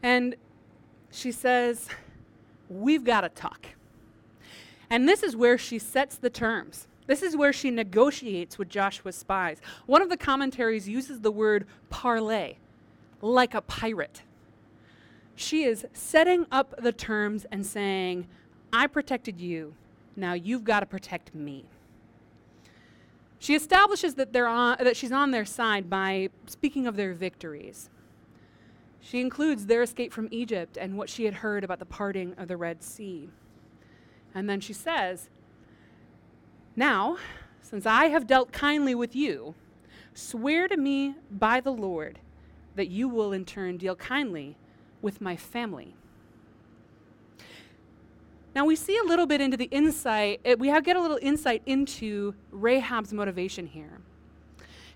And 0.04 0.36
she 1.12 1.32
says, 1.32 1.90
We've 2.70 3.04
got 3.04 3.22
to 3.22 3.30
talk. 3.30 3.68
And 4.90 5.10
this 5.10 5.24
is 5.24 5.36
where 5.36 5.58
she 5.58 5.78
sets 5.78 6.16
the 6.16 6.30
terms. 6.30 6.88
This 7.08 7.22
is 7.22 7.36
where 7.36 7.52
she 7.52 7.72
negotiates 7.72 8.58
with 8.58 8.70
Joshua's 8.70 9.18
spies. 9.18 9.60
One 9.88 10.02
of 10.02 10.10
the 10.10 10.16
commentaries 10.16 10.88
uses 10.88 11.20
the 11.20 11.32
word 11.32 11.66
parley, 11.90 12.60
like 13.22 13.54
a 13.54 13.62
pirate. 13.62 14.24
She 15.36 15.64
is 15.64 15.86
setting 15.94 16.46
up 16.52 16.76
the 16.82 16.92
terms 16.92 17.46
and 17.52 17.66
saying, 17.66 18.28
I 18.74 18.88
protected 18.88 19.40
you, 19.40 19.74
now 20.16 20.34
you've 20.34 20.64
got 20.64 20.82
to 20.82 20.86
protect 20.86 21.34
me. 21.34 21.66
She 23.40 23.56
establishes 23.56 24.16
that, 24.16 24.34
they're 24.34 24.48
on, 24.48 24.78
that 24.80 24.96
she's 24.96 25.12
on 25.12 25.32
their 25.32 25.46
side 25.46 25.90
by 25.90 26.30
speaking 26.46 26.86
of 26.86 26.96
their 26.96 27.14
victories. 27.14 27.90
She 29.00 29.20
includes 29.20 29.66
their 29.66 29.82
escape 29.82 30.14
from 30.14 30.28
Egypt 30.30 30.78
and 30.78 30.96
what 30.96 31.10
she 31.10 31.26
had 31.26 31.36
heard 31.36 31.64
about 31.64 31.80
the 31.80 31.86
parting 31.86 32.36
of 32.38 32.48
the 32.48 32.56
Red 32.56 32.84
Sea. 32.84 33.30
And 34.36 34.48
then 34.48 34.62
she 34.62 34.74
says, 34.74 35.30
Now, 36.76 37.18
since 37.62 37.88
I 37.88 38.06
have 38.10 38.28
dealt 38.28 38.52
kindly 38.52 38.94
with 38.94 39.16
you, 39.16 39.56
swear 40.14 40.68
to 40.68 40.78
me 40.78 41.16
by 41.32 41.62
the 41.62 41.74
Lord 41.74 42.20
that 42.76 42.90
you 42.90 43.08
will 43.08 43.32
in 43.32 43.46
turn 43.46 43.78
deal 43.78 43.96
kindly 43.96 44.58
with 45.02 45.22
my 45.22 45.36
family. 45.36 45.96
Now 48.54 48.66
we 48.66 48.76
see 48.76 48.98
a 48.98 49.04
little 49.04 49.26
bit 49.26 49.40
into 49.40 49.56
the 49.56 49.70
insight, 49.72 50.42
eh, 50.44 50.56
we 50.58 50.68
get 50.82 50.96
a 50.96 51.02
little 51.02 51.20
insight 51.22 51.62
into 51.66 52.36
Rahab's 52.52 53.14
motivation 53.14 53.68
here. 53.68 54.02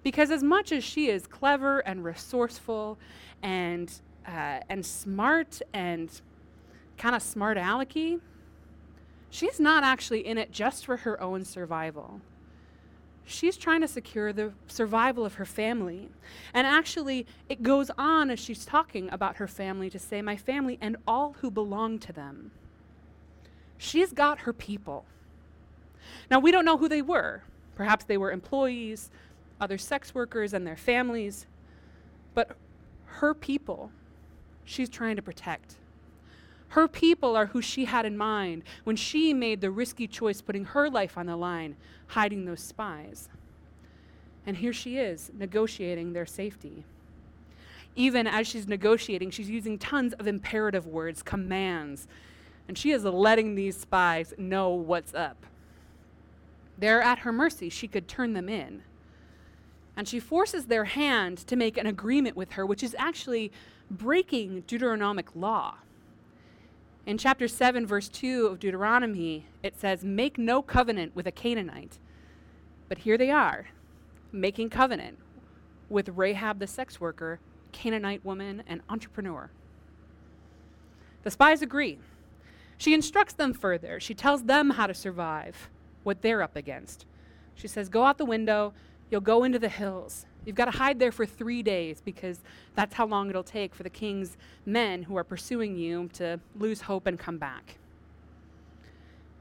Because 0.04 0.30
as 0.30 0.44
much 0.44 0.72
as 0.72 0.84
she 0.84 1.10
is 1.10 1.26
clever 1.26 1.80
and 1.80 2.04
resourceful 2.04 2.98
and, 3.42 3.92
uh, 4.28 4.60
and 4.70 4.86
smart 4.86 5.62
and 5.74 6.22
kind 6.98 7.16
of 7.16 7.22
smart 7.22 7.58
alecky, 7.58 8.20
she's 9.30 9.60
not 9.60 9.84
actually 9.84 10.26
in 10.26 10.38
it 10.38 10.52
just 10.52 10.86
for 10.86 10.98
her 10.98 11.20
own 11.22 11.46
survival. 11.46 12.22
She's 13.26 13.58
trying 13.58 13.82
to 13.82 13.88
secure 13.88 14.32
the 14.32 14.54
survival 14.68 15.26
of 15.26 15.36
her 15.36 15.46
family. 15.46 16.10
And 16.54 16.68
actually, 16.68 17.26
it 17.50 17.64
goes 17.64 17.90
on 17.98 18.30
as 18.30 18.40
she's 18.40 18.66
talking 18.66 19.10
about 19.12 19.38
her 19.38 19.48
family 19.48 19.90
to 19.90 20.00
say, 20.00 20.22
My 20.22 20.38
family 20.38 20.78
and 20.80 20.98
all 21.08 21.36
who 21.42 21.50
belong 21.50 21.98
to 22.00 22.14
them. 22.14 22.52
She's 23.78 24.14
got 24.14 24.40
her 24.40 24.54
people. 24.54 25.06
Now, 26.30 26.40
we 26.40 26.52
don't 26.52 26.66
know 26.66 26.78
who 26.78 26.88
they 26.88 27.02
were. 27.02 27.44
Perhaps 27.76 28.06
they 28.06 28.18
were 28.18 28.32
employees, 28.32 29.10
other 29.60 29.78
sex 29.78 30.14
workers, 30.14 30.54
and 30.54 30.66
their 30.66 30.78
families. 30.78 31.48
But 32.36 32.56
her 33.06 33.34
people, 33.34 33.92
she's 34.64 34.90
trying 34.90 35.16
to 35.16 35.22
protect. 35.22 35.76
Her 36.76 36.90
people 36.90 37.38
are 37.38 37.46
who 37.46 37.62
she 37.62 37.86
had 37.86 38.06
in 38.06 38.18
mind 38.18 38.64
when 38.84 38.98
she 38.98 39.34
made 39.34 39.62
the 39.62 39.72
risky 39.72 40.08
choice 40.08 40.42
putting 40.42 40.66
her 40.66 40.90
life 40.90 41.18
on 41.18 41.28
the 41.28 41.38
line, 41.38 41.78
hiding 42.08 42.44
those 42.44 42.60
spies. 42.60 43.30
And 44.46 44.58
here 44.58 44.74
she 44.74 44.98
is, 44.98 45.32
negotiating 45.34 46.12
their 46.12 46.26
safety. 46.26 46.84
Even 47.96 48.28
as 48.28 48.46
she's 48.46 48.68
negotiating, 48.68 49.32
she's 49.32 49.50
using 49.50 49.78
tons 49.78 50.12
of 50.16 50.28
imperative 50.28 50.86
words, 50.86 51.24
commands, 51.24 52.10
and 52.68 52.78
she 52.78 52.92
is 52.92 53.06
letting 53.06 53.56
these 53.56 53.78
spies 53.78 54.34
know 54.38 54.72
what's 54.72 55.14
up. 55.14 55.46
They're 56.78 57.02
at 57.02 57.20
her 57.20 57.32
mercy. 57.32 57.70
She 57.70 57.88
could 57.88 58.10
turn 58.10 58.34
them 58.34 58.50
in. 58.50 58.82
And 59.96 60.10
she 60.10 60.20
forces 60.20 60.66
their 60.66 60.84
hand 60.84 61.38
to 61.48 61.56
make 61.56 61.78
an 61.78 61.88
agreement 61.88 62.36
with 62.36 62.52
her, 62.52 62.66
which 62.66 62.84
is 62.84 62.94
actually 63.00 63.54
breaking 63.90 64.66
Deuteronomic 64.68 65.28
law. 65.36 65.76
In 67.06 67.20
chapter 67.20 67.48
7, 67.48 67.86
verse 67.86 68.10
2 68.10 68.48
of 68.48 68.60
Deuteronomy, 68.60 69.46
it 69.62 69.80
says, 69.80 70.04
Make 70.04 70.40
no 70.40 70.64
covenant 70.64 71.16
with 71.16 71.28
a 71.28 71.32
Canaanite. 71.32 72.00
But 72.90 73.00
here 73.00 73.18
they 73.18 73.30
are, 73.30 73.68
making 74.32 74.72
covenant 74.72 75.20
with 75.88 76.10
Rahab 76.10 76.58
the 76.58 76.66
sex 76.66 77.00
worker, 77.00 77.40
Canaanite 77.72 78.26
woman, 78.26 78.64
and 78.66 78.82
entrepreneur. 78.90 79.52
The 81.22 81.30
spies 81.32 81.62
agree. 81.62 82.00
She 82.78 82.96
instructs 82.96 83.34
them 83.34 83.54
further. 83.54 84.00
She 84.00 84.16
tells 84.16 84.44
them 84.44 84.72
how 84.72 84.88
to 84.88 84.94
survive 84.94 85.70
what 86.04 86.24
they're 86.24 86.42
up 86.42 86.56
against. 86.56 87.06
She 87.54 87.68
says, 87.68 87.88
Go 87.88 88.04
out 88.04 88.18
the 88.18 88.26
window, 88.26 88.74
you'll 89.12 89.22
go 89.22 89.44
into 89.44 89.60
the 89.60 89.70
hills. 89.70 90.26
You've 90.46 90.56
got 90.56 90.66
to 90.66 90.78
hide 90.78 91.00
there 91.00 91.12
for 91.12 91.26
three 91.26 91.64
days 91.64 92.02
because 92.04 92.42
that's 92.76 92.94
how 92.94 93.06
long 93.06 93.30
it'll 93.30 93.44
take 93.44 93.74
for 93.74 93.84
the 93.84 93.90
king's 93.90 94.38
men 94.66 95.04
who 95.04 95.16
are 95.16 95.24
pursuing 95.24 95.76
you 95.76 96.10
to 96.14 96.40
lose 96.58 96.82
hope 96.82 97.08
and 97.08 97.18
come 97.18 97.38
back. 97.38 97.78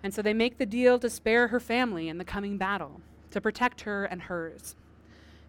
And 0.03 0.13
so 0.13 0.23
they 0.23 0.35
make 0.35 0.59
the 0.59 0.67
deal 0.67 0.99
to 0.99 1.11
spare 1.11 1.49
her 1.49 1.61
family 1.61 2.09
in 2.09 2.19
the 2.19 2.25
coming 2.25 2.59
battle, 2.59 3.01
to 3.31 3.41
protect 3.41 3.83
her 3.83 4.05
and 4.05 4.23
hers. 4.23 4.77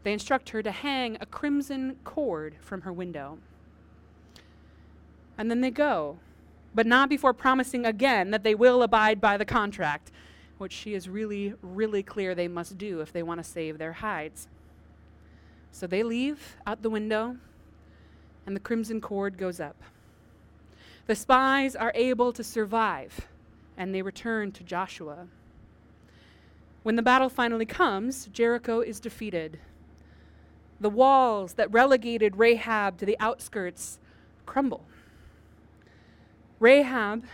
They 0.03 0.13
instruct 0.13 0.49
her 0.49 0.61
to 0.61 0.71
hang 0.71 1.17
a 1.19 1.25
crimson 1.25 1.97
cord 2.03 2.55
from 2.61 2.81
her 2.81 2.93
window. 2.93 3.39
And 5.37 5.49
then 5.49 5.61
they 5.61 5.71
go 5.71 6.19
but 6.75 6.85
not 6.85 7.07
before 7.07 7.33
promising 7.33 7.85
again 7.85 8.31
that 8.31 8.43
they 8.43 8.53
will 8.53 8.83
abide 8.83 9.21
by 9.21 9.37
the 9.37 9.45
contract. 9.45 10.11
which 10.57 10.71
she 10.71 10.93
is 10.93 11.09
really, 11.09 11.53
really 11.61 12.01
clear 12.01 12.33
they 12.33 12.47
must 12.47 12.77
do 12.77 13.01
if 13.01 13.11
they 13.11 13.21
want 13.21 13.37
to 13.37 13.43
save 13.43 13.77
their 13.77 13.91
hides. 13.91 14.47
So 15.75 15.87
they 15.87 16.03
leave 16.03 16.55
out 16.65 16.83
the 16.83 16.89
window, 16.89 17.35
and 18.45 18.55
the 18.55 18.61
crimson 18.61 19.01
cord 19.01 19.37
goes 19.37 19.59
up. 19.59 19.75
The 21.05 21.15
spies 21.15 21.75
are 21.75 21.91
able 21.93 22.31
to 22.31 22.45
survive, 22.45 23.27
and 23.75 23.93
they 23.93 24.01
return 24.01 24.53
to 24.53 24.63
Joshua. 24.63 25.27
When 26.83 26.95
the 26.95 27.01
battle 27.01 27.27
finally 27.27 27.65
comes, 27.65 28.27
Jericho 28.27 28.79
is 28.79 29.01
defeated. 29.01 29.59
The 30.79 30.89
walls 30.89 31.55
that 31.55 31.73
relegated 31.73 32.37
Rahab 32.37 32.97
to 32.99 33.05
the 33.05 33.19
outskirts 33.19 33.99
crumble. 34.45 34.85
Rahab, 36.61 37.25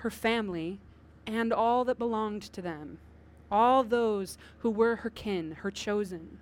her 0.00 0.10
family, 0.10 0.80
and 1.26 1.50
all 1.50 1.82
that 1.86 1.98
belonged 1.98 2.42
to 2.42 2.60
them, 2.60 2.98
all 3.50 3.82
those 3.82 4.36
who 4.58 4.68
were 4.68 4.96
her 4.96 5.08
kin, 5.08 5.52
her 5.62 5.70
chosen, 5.70 6.40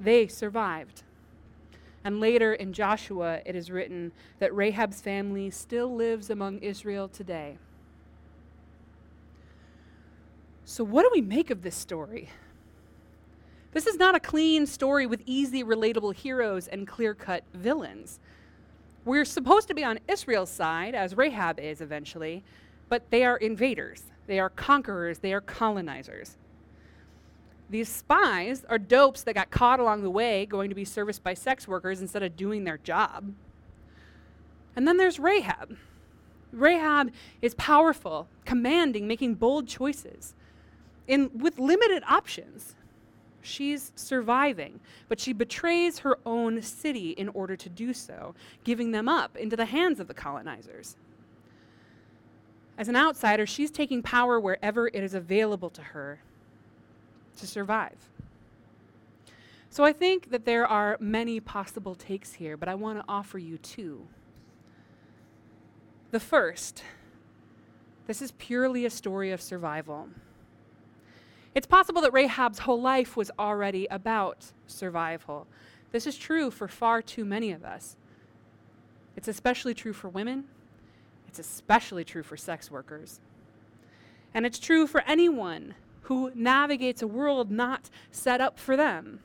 they 0.00 0.26
survived. 0.26 1.02
And 2.02 2.18
later 2.18 2.54
in 2.54 2.72
Joshua, 2.72 3.40
it 3.44 3.54
is 3.54 3.70
written 3.70 4.12
that 4.38 4.54
Rahab's 4.54 5.02
family 5.02 5.50
still 5.50 5.94
lives 5.94 6.30
among 6.30 6.58
Israel 6.60 7.08
today. 7.08 7.58
So, 10.64 10.82
what 10.82 11.02
do 11.02 11.10
we 11.12 11.20
make 11.20 11.50
of 11.50 11.62
this 11.62 11.76
story? 11.76 12.30
This 13.72 13.86
is 13.86 13.96
not 13.96 14.16
a 14.16 14.20
clean 14.20 14.66
story 14.66 15.06
with 15.06 15.22
easy, 15.26 15.62
relatable 15.62 16.14
heroes 16.14 16.66
and 16.68 16.88
clear 16.88 17.14
cut 17.14 17.44
villains. 17.54 18.18
We're 19.04 19.24
supposed 19.24 19.68
to 19.68 19.74
be 19.74 19.84
on 19.84 20.00
Israel's 20.08 20.50
side, 20.50 20.94
as 20.94 21.16
Rahab 21.16 21.60
is 21.60 21.80
eventually, 21.80 22.42
but 22.88 23.10
they 23.10 23.24
are 23.24 23.36
invaders, 23.36 24.04
they 24.26 24.40
are 24.40 24.50
conquerors, 24.50 25.18
they 25.18 25.32
are 25.32 25.40
colonizers. 25.40 26.36
These 27.70 27.88
spies 27.88 28.64
are 28.68 28.78
dopes 28.78 29.22
that 29.22 29.34
got 29.34 29.52
caught 29.52 29.78
along 29.78 30.02
the 30.02 30.10
way 30.10 30.44
going 30.44 30.70
to 30.70 30.74
be 30.74 30.84
serviced 30.84 31.22
by 31.22 31.34
sex 31.34 31.68
workers 31.68 32.00
instead 32.00 32.24
of 32.24 32.36
doing 32.36 32.64
their 32.64 32.78
job. 32.78 33.32
And 34.74 34.88
then 34.88 34.96
there's 34.96 35.20
Rahab. 35.20 35.76
Rahab 36.52 37.12
is 37.40 37.54
powerful, 37.54 38.26
commanding, 38.44 39.06
making 39.06 39.36
bold 39.36 39.68
choices 39.68 40.34
in, 41.06 41.30
with 41.32 41.60
limited 41.60 42.02
options. 42.08 42.74
She's 43.40 43.92
surviving, 43.94 44.80
but 45.08 45.20
she 45.20 45.32
betrays 45.32 46.00
her 46.00 46.18
own 46.26 46.62
city 46.62 47.10
in 47.10 47.28
order 47.28 47.56
to 47.56 47.68
do 47.68 47.94
so, 47.94 48.34
giving 48.64 48.90
them 48.90 49.08
up 49.08 49.36
into 49.36 49.54
the 49.54 49.66
hands 49.66 50.00
of 50.00 50.08
the 50.08 50.14
colonizers. 50.14 50.96
As 52.76 52.88
an 52.88 52.96
outsider, 52.96 53.46
she's 53.46 53.70
taking 53.70 54.02
power 54.02 54.40
wherever 54.40 54.88
it 54.88 55.02
is 55.04 55.14
available 55.14 55.70
to 55.70 55.82
her 55.82 56.20
to 57.38 57.46
survive. 57.46 58.10
So 59.70 59.84
I 59.84 59.92
think 59.92 60.30
that 60.30 60.44
there 60.44 60.66
are 60.66 60.96
many 61.00 61.38
possible 61.38 61.94
takes 61.94 62.34
here, 62.34 62.56
but 62.56 62.68
I 62.68 62.74
want 62.74 62.98
to 62.98 63.04
offer 63.08 63.38
you 63.38 63.56
two. 63.56 64.06
The 66.10 66.20
first, 66.20 66.82
this 68.08 68.20
is 68.20 68.32
purely 68.32 68.84
a 68.84 68.90
story 68.90 69.30
of 69.30 69.40
survival. 69.40 70.08
It's 71.54 71.68
possible 71.68 72.02
that 72.02 72.12
Rahab's 72.12 72.60
whole 72.60 72.80
life 72.80 73.16
was 73.16 73.30
already 73.38 73.86
about 73.90 74.52
survival. 74.66 75.46
This 75.92 76.06
is 76.06 76.16
true 76.16 76.50
for 76.50 76.66
far 76.66 77.00
too 77.00 77.24
many 77.24 77.52
of 77.52 77.64
us. 77.64 77.96
It's 79.16 79.28
especially 79.28 79.74
true 79.74 79.92
for 79.92 80.08
women. 80.08 80.44
It's 81.28 81.38
especially 81.38 82.04
true 82.04 82.24
for 82.24 82.36
sex 82.36 82.70
workers. 82.70 83.20
And 84.34 84.46
it's 84.46 84.58
true 84.58 84.88
for 84.88 85.02
anyone 85.02 85.74
who 86.10 86.28
navigates 86.34 87.02
a 87.02 87.06
world 87.06 87.52
not 87.52 87.88
set 88.10 88.40
up 88.40 88.58
for 88.58 88.76
them. 88.76 89.20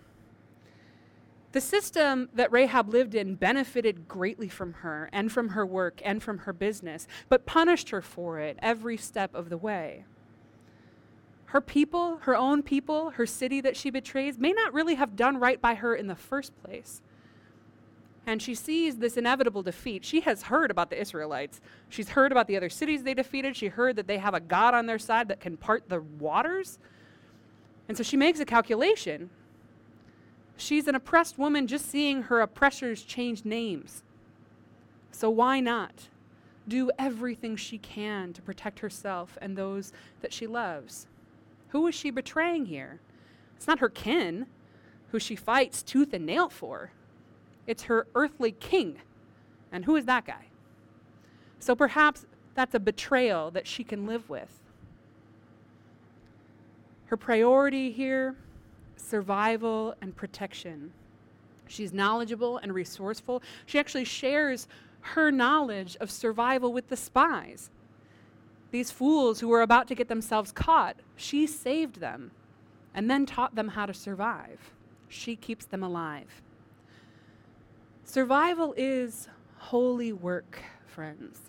The 1.51 1.59
system 1.59 2.29
that 2.31 2.51
Rahab 2.51 2.89
lived 2.89 3.15
in 3.15 3.33
benefited 3.33 4.07
greatly 4.07 4.47
from 4.47 4.73
her 4.73 5.09
and 5.11 5.31
from 5.31 5.49
her 5.49 5.65
work 5.65 5.99
and 6.05 6.21
from 6.21 6.37
her 6.37 6.53
business, 6.53 7.07
but 7.27 7.47
punished 7.47 7.89
her 7.89 8.03
for 8.03 8.37
it 8.37 8.59
every 8.61 8.97
step 8.97 9.33
of 9.33 9.49
the 9.49 9.57
way. 9.57 10.05
Her 11.45 11.59
people, 11.59 12.17
her 12.17 12.35
own 12.35 12.61
people, 12.61 13.09
her 13.09 13.25
city 13.25 13.61
that 13.61 13.75
she 13.75 13.89
betrays, 13.89 14.37
may 14.37 14.53
not 14.53 14.71
really 14.71 14.93
have 14.93 15.15
done 15.15 15.39
right 15.39 15.59
by 15.59 15.73
her 15.73 15.95
in 15.95 16.05
the 16.05 16.15
first 16.15 16.55
place 16.61 17.01
and 18.27 18.41
she 18.41 18.55
sees 18.55 18.97
this 18.97 19.17
inevitable 19.17 19.61
defeat. 19.61 20.03
She 20.03 20.21
has 20.21 20.43
heard 20.43 20.71
about 20.71 20.89
the 20.89 20.99
Israelites. 20.99 21.61
She's 21.89 22.09
heard 22.09 22.31
about 22.31 22.47
the 22.47 22.57
other 22.57 22.69
cities 22.69 23.03
they 23.03 23.13
defeated. 23.13 23.55
She 23.55 23.67
heard 23.67 23.95
that 23.97 24.07
they 24.07 24.17
have 24.17 24.33
a 24.33 24.39
God 24.39 24.73
on 24.73 24.87
their 24.87 24.97
side 24.97 25.27
that 25.27 25.39
can 25.39 25.57
part 25.57 25.89
the 25.89 26.01
waters. 26.01 26.79
And 27.87 27.95
so 27.95 28.03
she 28.03 28.17
makes 28.17 28.39
a 28.39 28.45
calculation. 28.45 29.29
She's 30.57 30.87
an 30.87 30.95
oppressed 30.95 31.37
woman 31.37 31.67
just 31.67 31.85
seeing 31.89 32.23
her 32.23 32.41
oppressors 32.41 33.03
change 33.03 33.45
names. 33.45 34.03
So 35.11 35.29
why 35.29 35.59
not 35.59 36.09
do 36.67 36.89
everything 36.97 37.55
she 37.55 37.77
can 37.77 38.33
to 38.33 38.41
protect 38.41 38.79
herself 38.79 39.37
and 39.41 39.55
those 39.55 39.93
that 40.21 40.33
she 40.33 40.47
loves? 40.47 41.07
Who 41.69 41.85
is 41.87 41.93
she 41.93 42.09
betraying 42.09 42.65
here? 42.65 43.01
It's 43.55 43.67
not 43.67 43.79
her 43.79 43.89
kin, 43.89 44.47
who 45.11 45.19
she 45.19 45.35
fights 45.35 45.83
tooth 45.83 46.13
and 46.13 46.25
nail 46.25 46.49
for. 46.49 46.91
It's 47.67 47.83
her 47.83 48.07
earthly 48.15 48.51
king. 48.51 48.97
And 49.71 49.85
who 49.85 49.95
is 49.95 50.05
that 50.05 50.25
guy? 50.25 50.47
So 51.59 51.75
perhaps 51.75 52.25
that's 52.53 52.75
a 52.75 52.79
betrayal 52.79 53.51
that 53.51 53.67
she 53.67 53.83
can 53.83 54.05
live 54.05 54.29
with. 54.29 54.61
Her 57.05 57.17
priority 57.17 57.91
here 57.91 58.35
survival 58.97 59.95
and 60.01 60.15
protection. 60.15 60.91
She's 61.67 61.93
knowledgeable 61.93 62.57
and 62.57 62.73
resourceful. 62.73 63.41
She 63.65 63.79
actually 63.79 64.05
shares 64.05 64.67
her 65.01 65.31
knowledge 65.31 65.95
of 65.99 66.09
survival 66.09 66.73
with 66.73 66.89
the 66.89 66.97
spies. 66.97 67.69
These 68.71 68.91
fools 68.91 69.39
who 69.39 69.47
were 69.47 69.61
about 69.61 69.87
to 69.89 69.95
get 69.95 70.07
themselves 70.07 70.51
caught, 70.51 70.97
she 71.15 71.45
saved 71.45 71.99
them 71.99 72.31
and 72.93 73.09
then 73.09 73.25
taught 73.25 73.55
them 73.55 73.69
how 73.69 73.85
to 73.85 73.93
survive. 73.93 74.71
She 75.07 75.35
keeps 75.35 75.65
them 75.65 75.83
alive. 75.83 76.41
Survival 78.07 78.73
is 78.77 79.27
holy 79.57 80.13
work, 80.13 80.61
friends. 80.85 81.39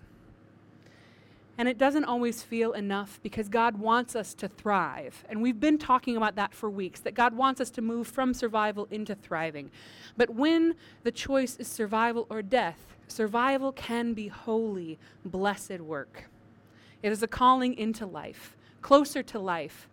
And 1.59 1.69
it 1.69 1.79
doesn't 1.79 2.05
always 2.05 2.43
feel 2.43 2.73
enough 2.73 3.21
because 3.23 3.49
God 3.49 3.79
wants 3.79 4.17
us 4.17 4.35
to 4.35 4.49
thrive. 4.49 5.25
And 5.29 5.43
we've 5.43 5.61
been 5.61 5.79
talking 5.79 6.17
about 6.17 6.35
that 6.37 6.55
for 6.55 6.69
weeks 6.71 7.01
that 7.01 7.15
God 7.15 7.35
wants 7.35 7.61
us 7.61 7.71
to 7.71 7.83
move 7.83 8.09
from 8.09 8.35
survival 8.35 8.89
into 8.91 9.15
thriving. 9.15 9.71
But 10.17 10.31
when 10.31 10.75
the 11.03 11.13
choice 11.13 11.57
is 11.57 11.69
survival 11.69 12.27
or 12.31 12.41
death, 12.43 12.97
survival 13.07 13.71
can 13.71 14.15
be 14.15 14.29
holy, 14.29 14.99
blessed 15.25 15.81
work. 15.81 16.25
It 17.03 17.13
is 17.13 17.23
a 17.23 17.29
calling 17.29 17.75
into 17.75 18.07
life, 18.07 18.57
closer 18.81 19.23
to 19.25 19.39
life, 19.39 19.89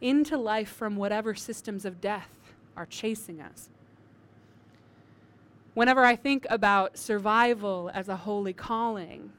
into 0.00 0.38
life 0.38 0.70
from 0.70 0.96
whatever 0.96 1.34
systems 1.34 1.84
of 1.84 2.00
death 2.00 2.30
are 2.76 2.86
chasing 2.86 3.40
us. 3.40 3.68
Whenever 5.74 6.04
I 6.04 6.16
think 6.16 6.46
about 6.50 6.98
survival 6.98 7.90
as 7.94 8.06
a 8.06 8.16
holy 8.16 8.52
calling, 8.52 9.32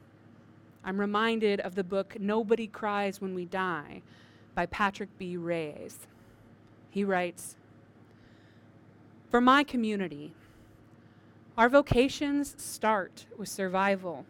I'm 0.84 1.00
reminded 1.00 1.60
of 1.60 1.76
the 1.76 1.84
book 1.84 2.15
Nobody 2.19 2.65
Cries 2.65 3.22
When 3.22 3.36
We 3.36 3.46
Die 3.46 4.02
by 4.56 4.65
Patrick 4.65 5.15
B. 5.19 5.38
Reyes. 5.38 6.08
He 6.89 7.04
writes 7.04 7.56
For 9.30 9.39
my 9.41 9.63
community, 9.63 10.34
our 11.56 11.69
vocations 11.69 12.56
start 12.58 13.28
with 13.38 13.48
survival. 13.48 14.26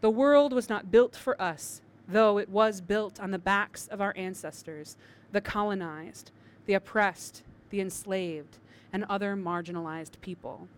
The 0.00 0.08
world 0.08 0.54
was 0.54 0.70
not 0.70 0.90
built 0.90 1.14
for 1.14 1.40
us, 1.40 1.82
though 2.08 2.38
it 2.38 2.48
was 2.48 2.80
built 2.80 3.20
on 3.20 3.32
the 3.32 3.38
backs 3.38 3.86
of 3.88 4.00
our 4.00 4.14
ancestors, 4.16 4.96
the 5.30 5.42
colonized, 5.42 6.30
the 6.64 6.72
oppressed, 6.72 7.42
the 7.68 7.82
enslaved, 7.82 8.56
and 8.94 9.04
other 9.04 9.36
marginalized 9.36 10.18
people. 10.22 10.68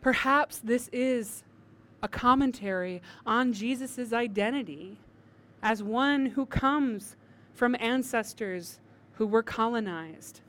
Perhaps 0.00 0.60
this 0.60 0.88
is 0.92 1.42
a 2.02 2.08
commentary 2.08 3.02
on 3.26 3.52
Jesus' 3.52 4.12
identity 4.12 4.98
as 5.62 5.82
one 5.82 6.26
who 6.26 6.46
comes 6.46 7.16
from 7.52 7.76
ancestors 7.80 8.78
who 9.14 9.26
were 9.26 9.42
colonized 9.42 10.40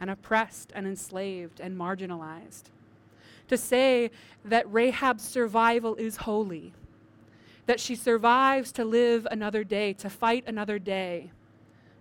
and 0.00 0.10
oppressed 0.10 0.70
and 0.74 0.86
enslaved 0.86 1.60
and 1.60 1.76
marginalized. 1.76 2.64
To 3.48 3.56
say 3.56 4.10
that 4.44 4.70
Rahab's 4.72 5.24
survival 5.24 5.96
is 5.96 6.18
holy, 6.18 6.72
that 7.66 7.80
she 7.80 7.96
survives 7.96 8.70
to 8.72 8.84
live 8.84 9.26
another 9.30 9.64
day, 9.64 9.92
to 9.94 10.10
fight 10.10 10.44
another 10.46 10.78
day, 10.78 11.32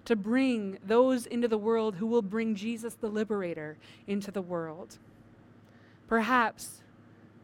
to 0.06 0.16
bring 0.16 0.78
those 0.86 1.26
into 1.26 1.48
the 1.48 1.58
world 1.58 1.96
who 1.96 2.06
will 2.06 2.22
bring 2.22 2.54
Jesus 2.54 2.94
the 2.94 3.08
liberator 3.08 3.78
into 4.06 4.30
the 4.30 4.42
world. 4.42 5.00
Perhaps 6.08 6.82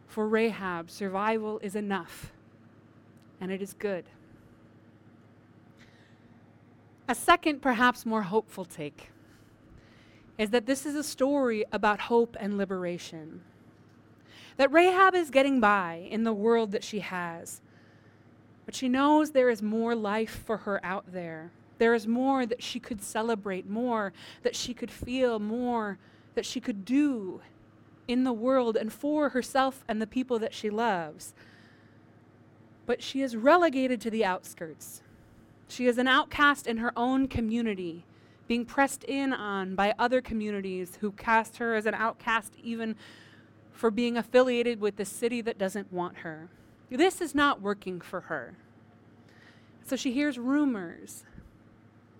for 0.06 0.28
Rahab, 0.28 0.90
survival 0.90 1.58
is 1.60 1.74
enough. 1.74 2.32
and 3.40 3.50
it 3.50 3.60
is 3.60 3.72
good. 3.72 4.04
A 7.08 7.14
second, 7.14 7.60
perhaps 7.60 8.06
more 8.06 8.22
hopeful 8.22 8.64
take 8.64 9.10
is 10.38 10.50
that 10.50 10.66
this 10.66 10.86
is 10.86 10.94
a 10.94 11.02
story 11.02 11.64
about 11.72 12.02
hope 12.02 12.36
and 12.38 12.56
liberation. 12.56 13.40
That 14.58 14.72
Rahab 14.72 15.16
is 15.16 15.30
getting 15.30 15.58
by 15.58 16.06
in 16.08 16.22
the 16.22 16.32
world 16.32 16.70
that 16.70 16.84
she 16.84 17.00
has, 17.00 17.60
but 18.64 18.76
she 18.76 18.88
knows 18.88 19.32
there 19.32 19.50
is 19.50 19.60
more 19.60 19.96
life 19.96 20.44
for 20.46 20.58
her 20.58 20.80
out 20.84 21.12
there. 21.12 21.50
There 21.78 21.94
is 21.94 22.06
more 22.06 22.46
that 22.46 22.62
she 22.62 22.78
could 22.78 23.02
celebrate, 23.02 23.68
more 23.68 24.12
that 24.44 24.54
she 24.54 24.72
could 24.72 24.90
feel, 24.90 25.40
more 25.40 25.98
that 26.36 26.46
she 26.46 26.60
could 26.60 26.84
do 26.84 27.40
in 28.08 28.24
the 28.24 28.32
world 28.32 28.76
and 28.76 28.92
for 28.92 29.30
herself 29.30 29.84
and 29.88 30.00
the 30.00 30.06
people 30.06 30.38
that 30.38 30.54
she 30.54 30.70
loves. 30.70 31.34
But 32.86 33.02
she 33.02 33.22
is 33.22 33.36
relegated 33.36 34.00
to 34.02 34.10
the 34.10 34.24
outskirts. 34.24 35.02
She 35.68 35.86
is 35.86 35.98
an 35.98 36.08
outcast 36.08 36.66
in 36.66 36.78
her 36.78 36.92
own 36.96 37.28
community, 37.28 38.04
being 38.48 38.64
pressed 38.64 39.04
in 39.04 39.32
on 39.32 39.74
by 39.74 39.94
other 39.98 40.20
communities 40.20 40.98
who 41.00 41.12
cast 41.12 41.58
her 41.58 41.74
as 41.74 41.86
an 41.86 41.94
outcast 41.94 42.54
even 42.62 42.96
for 43.70 43.90
being 43.90 44.16
affiliated 44.16 44.80
with 44.80 44.96
the 44.96 45.04
city 45.04 45.40
that 45.40 45.58
doesn't 45.58 45.92
want 45.92 46.18
her. 46.18 46.48
This 46.90 47.20
is 47.20 47.34
not 47.34 47.62
working 47.62 48.00
for 48.00 48.22
her. 48.22 48.54
So 49.84 49.96
she 49.96 50.12
hears 50.12 50.38
rumors 50.38 51.24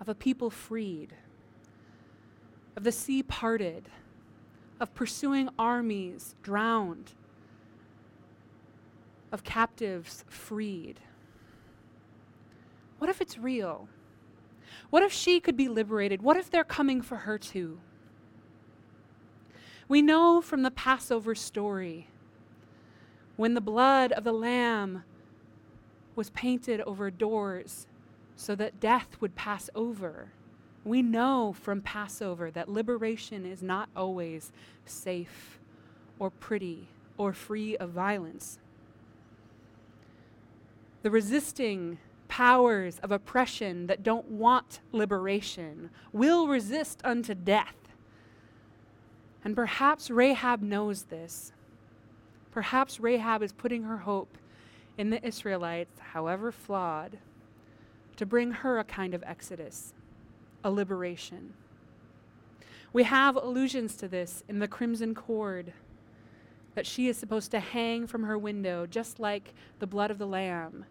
of 0.00 0.08
a 0.08 0.14
people 0.14 0.50
freed, 0.50 1.14
of 2.74 2.84
the 2.84 2.92
sea 2.92 3.22
parted, 3.22 3.88
of 4.82 4.92
pursuing 4.94 5.48
armies 5.60 6.34
drowned, 6.42 7.12
of 9.30 9.44
captives 9.44 10.24
freed. 10.28 10.98
What 12.98 13.08
if 13.08 13.20
it's 13.20 13.38
real? 13.38 13.88
What 14.90 15.04
if 15.04 15.12
she 15.12 15.38
could 15.38 15.56
be 15.56 15.68
liberated? 15.68 16.20
What 16.20 16.36
if 16.36 16.50
they're 16.50 16.64
coming 16.64 17.00
for 17.00 17.18
her 17.18 17.38
too? 17.38 17.78
We 19.86 20.02
know 20.02 20.40
from 20.40 20.62
the 20.62 20.70
Passover 20.72 21.36
story 21.36 22.08
when 23.36 23.54
the 23.54 23.60
blood 23.60 24.10
of 24.10 24.24
the 24.24 24.32
lamb 24.32 25.04
was 26.16 26.30
painted 26.30 26.80
over 26.80 27.08
doors 27.08 27.86
so 28.34 28.56
that 28.56 28.80
death 28.80 29.16
would 29.20 29.36
pass 29.36 29.70
over. 29.76 30.32
We 30.84 31.02
know 31.02 31.52
from 31.52 31.80
Passover 31.80 32.50
that 32.50 32.68
liberation 32.68 33.46
is 33.46 33.62
not 33.62 33.88
always 33.94 34.52
safe 34.84 35.58
or 36.18 36.30
pretty 36.30 36.88
or 37.16 37.32
free 37.32 37.76
of 37.76 37.90
violence. 37.90 38.58
The 41.02 41.10
resisting 41.10 41.98
powers 42.28 42.98
of 43.00 43.12
oppression 43.12 43.86
that 43.88 44.02
don't 44.02 44.26
want 44.26 44.80
liberation 44.90 45.90
will 46.12 46.48
resist 46.48 47.00
unto 47.04 47.34
death. 47.34 47.76
And 49.44 49.54
perhaps 49.54 50.10
Rahab 50.10 50.62
knows 50.62 51.04
this. 51.04 51.52
Perhaps 52.52 53.00
Rahab 53.00 53.42
is 53.42 53.52
putting 53.52 53.82
her 53.82 53.98
hope 53.98 54.38
in 54.96 55.10
the 55.10 55.24
Israelites, 55.26 55.98
however 56.12 56.52
flawed, 56.52 57.18
to 58.16 58.26
bring 58.26 58.52
her 58.52 58.78
a 58.78 58.84
kind 58.84 59.14
of 59.14 59.24
exodus, 59.26 59.94
a 60.64 60.70
liberation. 60.70 61.54
We 62.92 63.04
have 63.04 63.36
allusions 63.36 63.96
to 63.96 64.08
this 64.08 64.44
in 64.48 64.58
the 64.58 64.68
crimson 64.68 65.14
cord 65.14 65.72
that 66.74 66.86
she 66.86 67.08
is 67.08 67.16
supposed 67.16 67.50
to 67.50 67.60
hang 67.60 68.06
from 68.06 68.24
her 68.24 68.38
window, 68.38 68.86
just 68.86 69.18
like 69.20 69.54
the 69.78 69.86
blood 69.86 70.10
of 70.10 70.18
the 70.18 70.26
lamb 70.26 70.84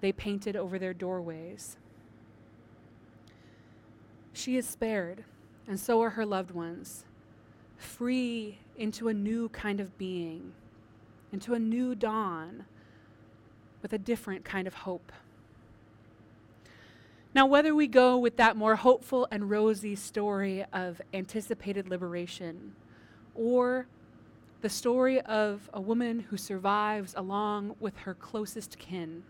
they 0.00 0.12
painted 0.12 0.56
over 0.56 0.78
their 0.78 0.94
doorways. 0.94 1.76
She 4.32 4.56
is 4.56 4.68
spared, 4.68 5.24
and 5.66 5.78
so 5.78 6.00
are 6.00 6.10
her 6.10 6.24
loved 6.24 6.52
ones, 6.52 7.04
free 7.76 8.58
into 8.76 9.08
a 9.08 9.14
new 9.14 9.48
kind 9.48 9.80
of 9.80 9.98
being, 9.98 10.52
into 11.32 11.54
a 11.54 11.58
new 11.58 11.94
dawn 11.94 12.64
with 13.82 13.92
a 13.92 13.98
different 13.98 14.44
kind 14.44 14.66
of 14.66 14.74
hope. 14.74 15.12
Now, 17.34 17.46
whether 17.46 17.74
we 17.74 17.86
go 17.86 18.18
with 18.18 18.36
that 18.38 18.56
more 18.56 18.76
hopeful 18.76 19.28
and 19.30 19.50
rosy 19.50 19.94
story 19.94 20.64
of 20.72 21.00
anticipated 21.12 21.88
liberation, 21.88 22.74
or 23.34 23.86
the 24.60 24.68
story 24.68 25.20
of 25.20 25.68
a 25.72 25.80
woman 25.80 26.20
who 26.30 26.36
survives 26.36 27.14
along 27.16 27.76
with 27.78 27.98
her 27.98 28.14
closest 28.14 28.78
kin, 28.78 29.22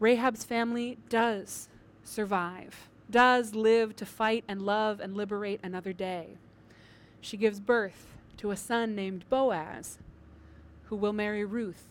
Rahab's 0.00 0.44
family 0.44 0.98
does 1.08 1.68
survive, 2.04 2.88
does 3.10 3.54
live 3.54 3.96
to 3.96 4.06
fight 4.06 4.44
and 4.46 4.62
love 4.62 5.00
and 5.00 5.16
liberate 5.16 5.60
another 5.62 5.92
day. 5.92 6.38
She 7.20 7.36
gives 7.36 7.58
birth 7.58 8.14
to 8.36 8.50
a 8.50 8.56
son 8.56 8.94
named 8.94 9.24
Boaz, 9.28 9.98
who 10.84 10.96
will 10.96 11.12
marry 11.12 11.44
Ruth, 11.44 11.86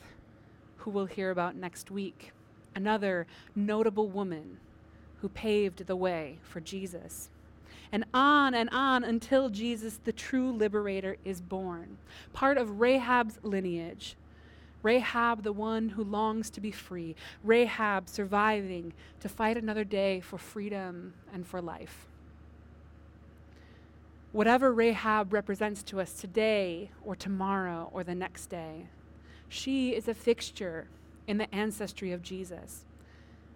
who 0.77 0.91
we'll 0.91 1.05
hear 1.05 1.31
about 1.31 1.55
next 1.55 1.91
week, 1.91 2.31
another 2.75 3.27
notable 3.55 4.07
woman 4.07 4.57
who 5.21 5.29
paved 5.29 5.85
the 5.85 5.95
way 5.95 6.37
for 6.41 6.59
Jesus. 6.59 7.29
And 7.91 8.05
on 8.13 8.53
and 8.53 8.69
on 8.71 9.03
until 9.03 9.49
Jesus, 9.49 9.99
the 10.03 10.11
true 10.11 10.51
liberator, 10.51 11.17
is 11.23 11.41
born, 11.41 11.97
part 12.33 12.57
of 12.57 12.79
Rahab's 12.79 13.39
lineage. 13.43 14.15
Rahab, 14.81 15.43
the 15.43 15.53
one 15.53 15.89
who 15.89 16.03
longs 16.03 16.49
to 16.49 16.59
be 16.59 16.71
free. 16.71 17.15
Rahab 17.43 18.09
surviving 18.09 18.93
to 19.21 19.29
fight 19.29 19.55
another 19.55 19.85
day 19.85 20.19
for 20.19 20.37
freedom 20.37 21.13
and 21.33 21.47
for 21.47 21.61
life. 21.61 22.07
Whatever 24.33 24.73
Rahab 24.73 25.31
represents 25.31 25.83
to 25.83 26.01
us 26.01 26.13
today 26.13 26.89
or 27.05 27.15
tomorrow 27.15 27.89
or 27.93 28.03
the 28.03 28.15
next 28.15 28.47
day, 28.47 28.87
she 29.47 29.95
is 29.95 30.07
a 30.07 30.13
fixture 30.13 30.87
in 31.27 31.37
the 31.37 31.53
ancestry 31.53 32.11
of 32.11 32.21
Jesus. 32.21 32.85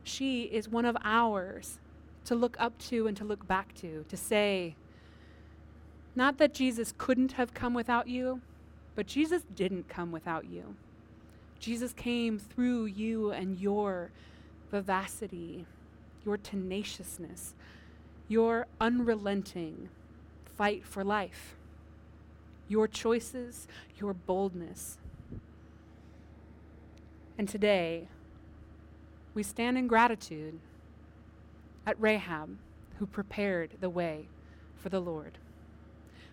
She 0.03 0.43
is 0.43 0.69
one 0.69 0.85
of 0.85 0.95
ours 1.03 1.79
to 2.25 2.35
look 2.35 2.55
up 2.59 2.77
to 2.77 3.07
and 3.07 3.15
to 3.17 3.23
look 3.23 3.47
back 3.47 3.73
to, 3.75 4.05
to 4.09 4.17
say, 4.17 4.75
not 6.15 6.37
that 6.39 6.53
Jesus 6.53 6.93
couldn't 6.97 7.33
have 7.33 7.53
come 7.53 7.73
without 7.73 8.07
you, 8.07 8.41
but 8.95 9.05
Jesus 9.05 9.43
didn't 9.55 9.87
come 9.87 10.11
without 10.11 10.45
you. 10.49 10.75
Jesus 11.59 11.93
came 11.93 12.39
through 12.39 12.85
you 12.85 13.31
and 13.31 13.59
your 13.59 14.11
vivacity, 14.71 15.65
your 16.25 16.37
tenaciousness, 16.37 17.53
your 18.27 18.67
unrelenting 18.81 19.89
fight 20.57 20.85
for 20.85 21.03
life, 21.03 21.55
your 22.67 22.87
choices, 22.87 23.67
your 23.99 24.13
boldness. 24.13 24.97
And 27.37 27.47
today, 27.47 28.07
we 29.33 29.43
stand 29.43 29.77
in 29.77 29.87
gratitude 29.87 30.59
at 31.85 31.99
Rahab, 32.01 32.57
who 32.97 33.05
prepared 33.05 33.75
the 33.79 33.89
way 33.89 34.27
for 34.75 34.89
the 34.89 34.99
Lord. 34.99 35.37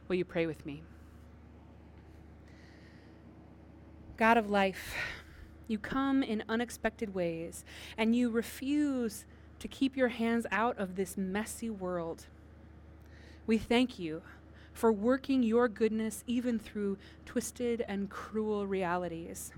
Will 0.09 0.17
you 0.17 0.25
pray 0.25 0.47
with 0.47 0.65
me? 0.65 0.83
God 4.17 4.39
of 4.39 4.49
life, 4.49 4.95
you 5.69 5.79
come 5.79 6.23
in 6.23 6.43
unexpected 6.49 7.15
ways, 7.15 7.65
and 7.99 8.15
you 8.15 8.31
refuse 8.31 9.27
to 9.59 9.69
keep 9.69 9.97
your 9.97 10.09
hands 10.09 10.47
out 10.51 10.79
of 10.79 10.97
this 10.97 11.17
messy 11.17 11.69
world. 11.69 12.27
We 13.47 13.59
thank 13.59 13.99
you 13.99 14.23
for 14.73 14.93
working 14.93 15.43
your 15.43 15.69
goodness 15.69 16.25
even 16.27 16.59
through 16.59 16.97
twisted 17.27 17.85
and 17.87 18.09
cruel 18.09 18.67
realities. 18.67 19.53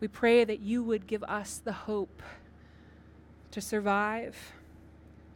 We 0.00 0.08
pray 0.08 0.44
that 0.44 0.60
you 0.60 0.82
would 0.82 1.06
give 1.06 1.22
us 1.24 1.60
the 1.62 1.72
hope 1.72 2.22
to 3.50 3.60
survive, 3.60 4.36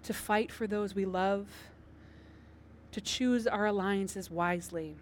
to 0.03 0.13
fight 0.13 0.53
for 0.53 0.67
those 0.67 0.95
we 0.95 1.07
love, 1.07 1.49
to 2.93 3.01
choose 3.01 3.47
our 3.47 3.67
alliances 3.67 4.31
wisely. 4.31 4.97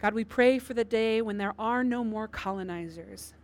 God, 0.00 0.14
we 0.14 0.24
pray 0.24 0.58
for 0.58 0.74
the 0.74 0.84
day 0.84 1.22
when 1.22 1.38
there 1.38 1.54
are 1.58 1.84
no 1.84 2.02
more 2.02 2.26
colonizers. 2.26 3.34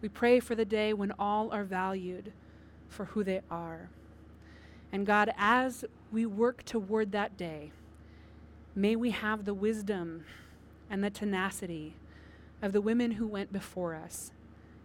We 0.00 0.08
pray 0.08 0.40
for 0.40 0.54
the 0.54 0.64
day 0.64 0.92
when 0.92 1.12
all 1.18 1.50
are 1.52 1.64
valued 1.64 2.32
for 2.88 3.06
who 3.06 3.24
they 3.24 3.40
are. 3.50 3.88
And 4.90 5.06
God, 5.06 5.32
as 5.38 5.84
we 6.10 6.26
work 6.26 6.64
toward 6.64 7.12
that 7.12 7.36
day, 7.36 7.72
may 8.74 8.96
we 8.96 9.10
have 9.10 9.44
the 9.44 9.54
wisdom 9.54 10.24
and 10.90 11.02
the 11.02 11.10
tenacity 11.10 11.94
of 12.62 12.72
the 12.72 12.80
women 12.80 13.12
who 13.12 13.26
went 13.26 13.52
before 13.52 13.94
us 13.94 14.30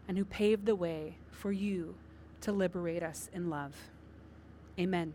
and 0.08 0.18
who 0.18 0.26
paved 0.26 0.66
the 0.66 0.76
way 0.76 1.16
for 1.32 1.52
you 1.52 1.96
to 2.42 2.52
liberate 2.52 3.04
us 3.04 3.30
in 3.32 3.50
love. 3.50 3.76
Amen. 4.80 5.14